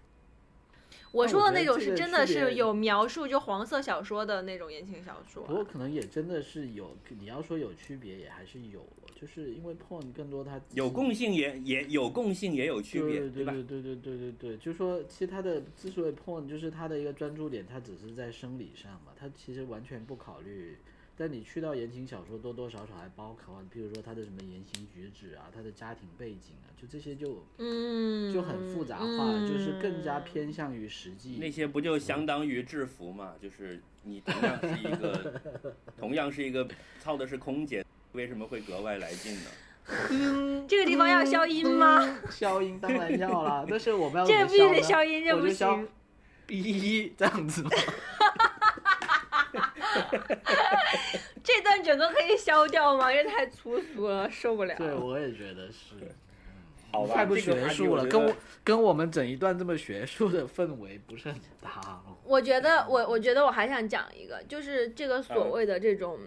[1.12, 5.54] 我说的那种是真的是有描述，就黄色小说的那种言情小说不。
[5.54, 8.86] 过可能也真的是有，你要说有区别也还是有，
[9.20, 13.52] 就是因为 porn 更多它有共性也也有共性也有区别，对对吧？
[13.52, 20.76] 对对对对对对，就说其实它的之所以 porn 就是它的一个专注点，它只是在生理上嘛，它其实完全不考虑。
[21.16, 29.06] 但你去到言情小说，多多少少还包含，比如说他的什么言行举止啊，他的家庭背景啊，就这些就嗯，就很复杂化，
[29.46, 31.36] 就是更加偏向于实际。
[31.38, 33.34] 那些不就相当于制服嘛？
[33.40, 35.40] 就是你同样是一个，
[35.98, 36.66] 同样是一个
[36.98, 39.50] 操的是空姐，为什么会格外来劲呢？
[40.10, 42.18] 嗯， 这个地方要消音吗？
[42.30, 45.88] 消音当然要啦，但是我们要这必须得消音，这不我就消行。
[46.48, 47.70] 哔这样子吗？
[51.42, 53.12] 这段整个可以消掉吗？
[53.12, 54.74] 这太粗俗了，受不了。
[54.76, 55.94] 对，我也觉得是。
[56.92, 58.34] 好吧，太不学术了，跟我
[58.64, 61.70] 跟我们整一段这么学术的氛围不是很搭
[62.04, 62.16] 哦。
[62.24, 66.18] 我觉得我我觉得我还想讲一个，就是这个所谓的这种，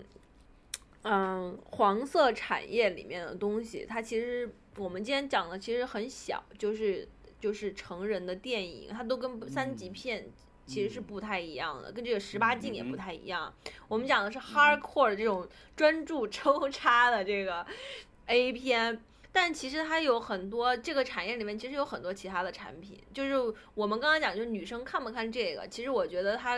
[1.01, 7.05] 嗯，黄色产业里面的东西，它其实我们今天讲的其实很小，就是
[7.41, 10.25] 就是成人的电影，它都跟三级片
[10.65, 13.53] 其实是不太一样的，跟这个十八禁也不太一样。
[13.87, 17.65] 我们讲的是 hardcore 的这种专注抽插的这个
[18.27, 19.01] A 片。
[19.35, 23.01] 但其实它有很多这个产业里面，其实有很多其他的产品。
[23.11, 26.55] 就是我们刚刚讲，就是女生看不看这个，其实我觉得她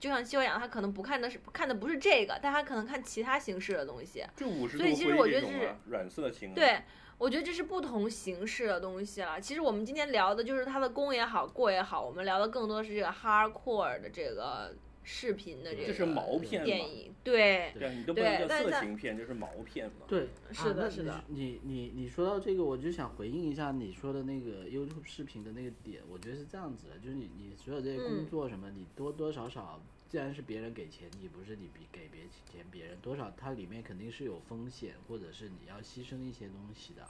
[0.00, 4.24] 就像西瓜讲，她可能不看的是看的不是这个，但她可能看其他形式的东西。
[4.34, 6.80] 就五十度所以其实灰我觉得是这种啊软色情啊，对，
[7.18, 9.40] 我觉得这是不同形式的东西了。
[9.40, 20.06] 其实我们今天聊的就是它的功也好，过也好，我们聊的更多是这个 hardcore 的这个视频的这个这是毛片电影，对，对啊，你都不能叫色情片，就是毛片嘛？
[20.08, 21.22] 对，是的啊是的。
[21.28, 28.26] 你你你你说到这个，我就想回应一下你说的那个 YouTube 视频的那个点，我觉得是这样子的，就是你你所有这些工嗯。
[28.26, 29.80] 作什么，你多多少少，
[30.14, 37.04] 既然是别人给钱，你不是你比给别钱别人，多少它里面肯定是有风险，或者是你要牺牲一些东西的。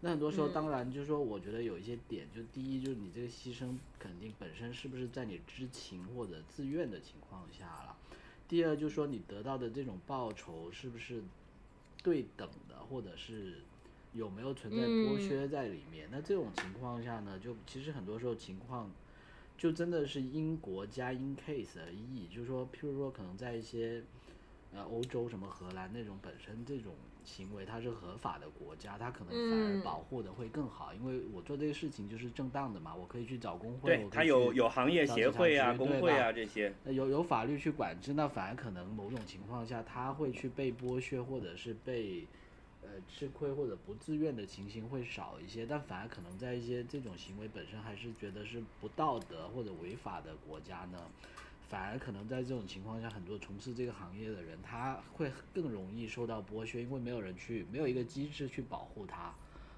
[0.00, 7.94] 那很多时候，嗯当然就是说，我觉得有一些点，就第一就是你这个牺牲肯定本身是不是在你知情或者自愿的情况下了。
[8.48, 11.22] 第二就是说你得到的这种报酬是不是
[12.02, 13.58] 对等的，或者是
[14.14, 16.08] 有没有存在剥削在里面？
[16.10, 18.90] 那这种情况下呢，就其实很多时候情况
[19.58, 24.00] 就真的是因国家因 case 而异，就是说，譬如说可能在一些
[24.72, 26.94] 呃欧洲什么荷兰那种本身这种
[27.24, 36.72] 行为它是合法的国家，它可能反而嗯保护的会更好，因为我做这个事情就是正当的嘛，我可以去找工会，对，我可它以去有有行业协会啊、工会啊这些。
[36.84, 42.24] 那有有法律去管制，那反而可能某种情况下他会去被剥削，或者是被
[42.88, 50.98] 呃吃亏或者不自愿的情形会少一些，但反而可能在一些这种行为本身还是觉得是不道德或者违法的国家呢，
[51.68, 59.34] 反而可能在这种情况下，很多从事这个行业的人他会更容易受到剥削，因为没有人去没有一个机制去保护他，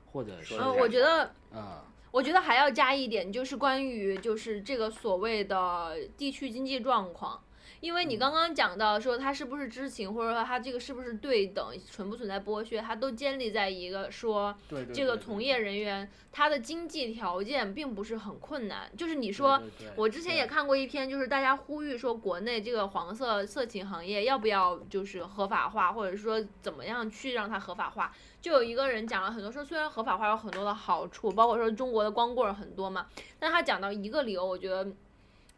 [0.06, 1.82] 或者是说得嗯，我觉得嗯。
[2.12, 7.40] 我觉得还要加一点，就是关于就是这个所谓的地区经济状况，
[7.78, 14.54] 因为你刚刚讲到说他是不是知情，或者说他这个是不是对等，存不存在剥削，它都建立在一个说
[14.92, 19.60] 这个从业人员他的经济条件并不是很困难，就是你说。
[19.96, 28.12] 我之前也看过一篇，就是大家呼吁说，国内这个黄色色情行业要不要就是合法化，或者是说怎么样去让它合法化。
[28.40, 33.06] 就有一个人讲了很多，说虽然合法化有很多的好处，包括说中国的光棍儿很多嘛，
[33.38, 34.86] 但他讲到一个理由，我觉得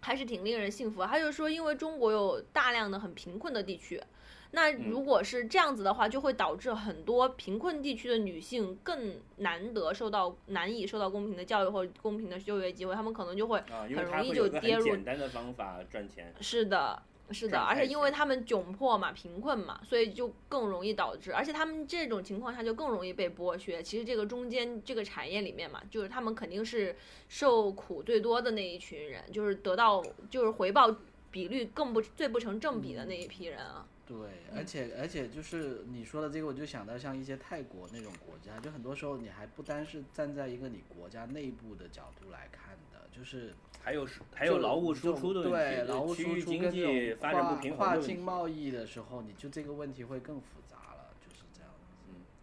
[0.03, 1.07] 还是挺令人信服的。
[1.07, 4.03] 他就说，因为中国有大量的很贫困的地区，
[4.51, 16.35] 那嗯如果是这样子的话，就会导致很多贫困地区的女性更难得受到难以受到公平的教育或者公平的就业机会，她们可能就会很容易就跌入很简单的方法赚钱。
[16.41, 23.83] 是的，是的，而且因为他们窘迫嘛、贫困嘛，所以就更容易导致，而且他们这种情况下就更容易被剥削。
[23.83, 26.95] 其实这个中间这个产业里面嘛，就是他们肯定是
[27.29, 30.95] 受苦最多的那一群人，就是得到就是回报
[31.31, 33.87] 比率更不最不成正比的那一批人啊。
[34.05, 34.19] 对，
[34.55, 47.97] 而且而且就是你说的这个，我就想到像一些泰国那种国家，就很多时候你还不单是站在一个你国家内部的角度来看的，就是还有是还有劳务输出的问对，题，劳务区域输出经济发展不平衡跨。
[47.97, 51.71] 境贸易的时候，你就这个问题会更复杂了，就是这样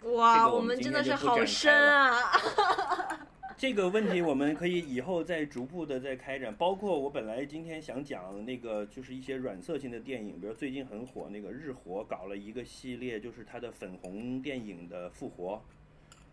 [0.01, 0.17] 子。
[0.17, 2.13] 哇，这个我们们真的是好深啊！
[3.55, 15.61] 这个问题我们可以以后再逐步的再开展，包括我本来今天想讲那个就是一些软色情的电影，比如最近很火那个日活搞了一个系列，就是它的粉红电影的复活，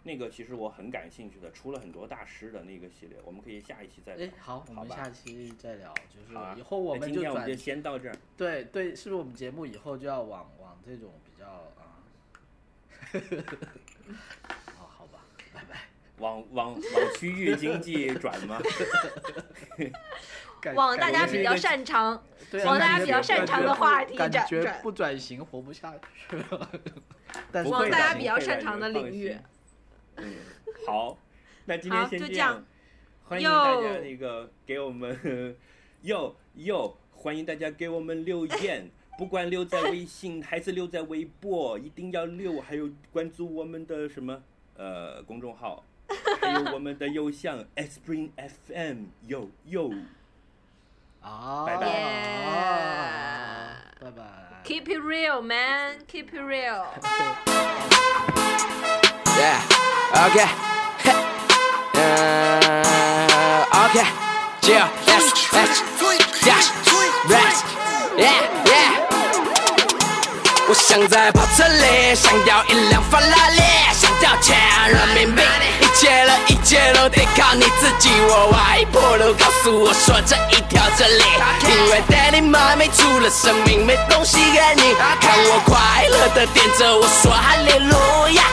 [0.07, 8.15] 那个其实我很感兴趣的，出了很多大师的那个系列，我们可以下一期再聊哎。，好，我们下期再聊，就是以后我们就转今天我们就先到这儿。
[8.37, 11.47] 对对，是不是我们节目以后就要往往这种比较
[11.77, 11.99] 啊？
[14.79, 15.81] 哦，好吧，拜拜。
[16.19, 16.81] 往往往
[17.19, 18.63] 区域经济转吗？
[20.61, 22.23] 感 往大家比较擅长，
[22.65, 25.93] 往大家比较擅长的话题感觉转转不转型活不下
[26.29, 26.71] 去了。
[27.65, 29.41] 往大家比较擅长你们放的领域心。
[30.17, 30.35] 嗯，
[30.87, 31.19] 好，
[31.65, 32.55] 那今天先这就这样。
[32.55, 32.65] 样，
[33.25, 35.57] 欢迎大家那个给我们
[36.03, 38.89] 哟哟，欢迎大家给我们留言，
[39.19, 44.43] 不管留在微信还是留在微博，一定要留，还有关注我们的什么
[44.77, 45.85] 呃公众号，
[46.41, 49.93] 还有我们的邮箱 spring fm 哟哟，
[51.21, 51.87] 啊，拜拜。
[52.45, 54.23] 啊拜拜。
[54.63, 56.05] Keep it real, man.
[56.07, 56.87] Keep it real.
[59.37, 59.93] Yeah.
[60.26, 60.48] Okay.
[61.96, 64.08] uh, okay.
[64.62, 64.88] Chill.
[65.08, 65.78] Let's let's
[66.46, 66.68] dash
[67.28, 67.66] rest.
[68.18, 68.92] Yeah yeah.
[70.68, 73.62] 我想在跑车里，想要一辆法拉利，
[73.94, 74.58] 想要钱
[74.90, 75.42] 人民币，
[75.82, 78.11] 一 切的一切都得靠你自己。
[78.29, 81.23] 我外婆都告诉我说这一条真理，
[81.69, 87.97] 因为 Daddy 妈没出了生命，没东西给你，看我快乐的点着我说哈利路
[88.35, 88.45] 亚，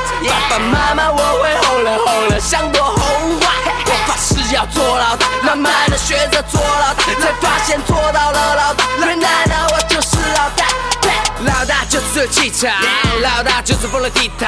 [0.50, 3.52] 爸爸妈妈我会红了红了像朵红花，
[3.86, 10.66] 我发誓要做老大，慢慢的学着做老大，才发现做到了老大，原来的我就是老大。
[11.02, 11.12] 对
[11.46, 11.83] 老大。
[11.83, 11.83] 就
[12.14, 12.72] 是气场，
[13.24, 14.46] 老大就是疯了倜傥，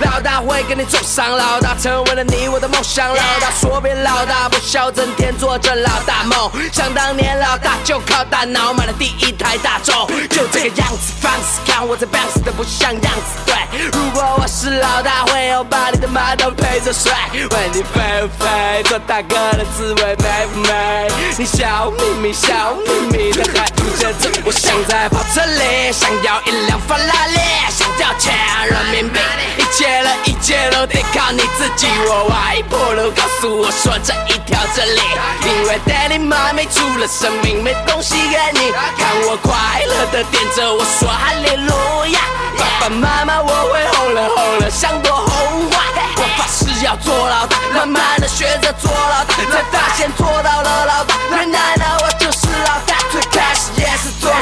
[0.00, 6.50] 老大会给你走上，老大成为了你我的梦想，老大说别老大不笑，整天做着老大梦。
[6.72, 13.44] 想当年老大就靠大脑买了第一台大众，就这个样子放肆，看我在 bounce 的不像样子。
[13.44, 13.56] 对，
[13.92, 17.12] 如果我是老大，会有把你的马桶陪着睡。
[17.50, 18.82] 问你肥不肥？
[18.84, 21.08] 做大哥的滋味美不美？
[21.36, 28.34] 你笑眯眯笑眯眯的还不见这，我想在跑车里，想要一辆法拉链，想掉钱
[28.68, 29.18] 人民币，
[29.58, 31.86] 一切的一切都得靠你自己。
[32.06, 35.00] 我外婆都告诉我说这一条真理，
[35.44, 41.72] 因为 daddy 妈咪除了生命没东西给你，看我快乐的点着我说哈利路
[42.12, 42.20] 亚，
[42.58, 45.82] 爸爸妈妈我会红了红了像朵红花，
[46.16, 52.11] 我发誓要做老大，慢慢的学着做老大，才发现做到了老大，原来呢我，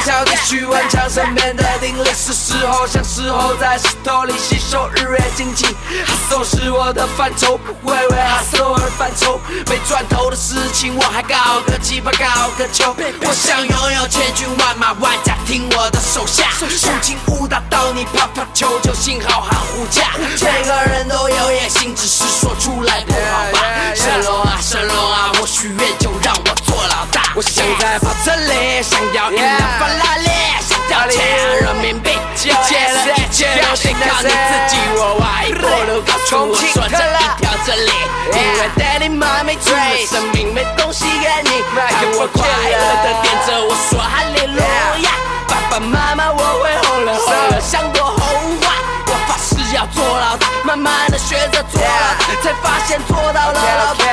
[0.03, 5.65] 小弟，去顽强身边的定力，是时候像时候在石头里吸收日月精气，
[6.05, 23.59] 哈手是我的范畴，不会为哈手而犯愁，没赚头的事情我还搞个鸡巴搞个球，我想拥有千军万马万家听我的手下，无情无打到你啪啪求救信号喊呼价，每个人都有野心，只是说出来不好吧。
[23.93, 27.20] 神龙啊神龙啊，我许愿就让我做老大。
[27.33, 30.29] 我想在跑车里，想要一辆法拉利，
[30.59, 31.23] 想要钱
[31.61, 32.51] 人民币，一切
[32.91, 34.75] 的一切都得靠你自己。
[34.95, 37.91] 我外婆都告诉我说这一条真理，
[38.35, 44.59] 因为 daddy 妈咪除了生命没东西给你，看我快乐的点着我说哈利路
[45.03, 45.11] 亚，
[45.47, 48.19] 爸爸妈妈我会红了红了像朵红
[48.59, 48.75] 花。
[49.07, 54.03] 我发誓要做老大，慢慢的学着做老大，才发现做到了老大，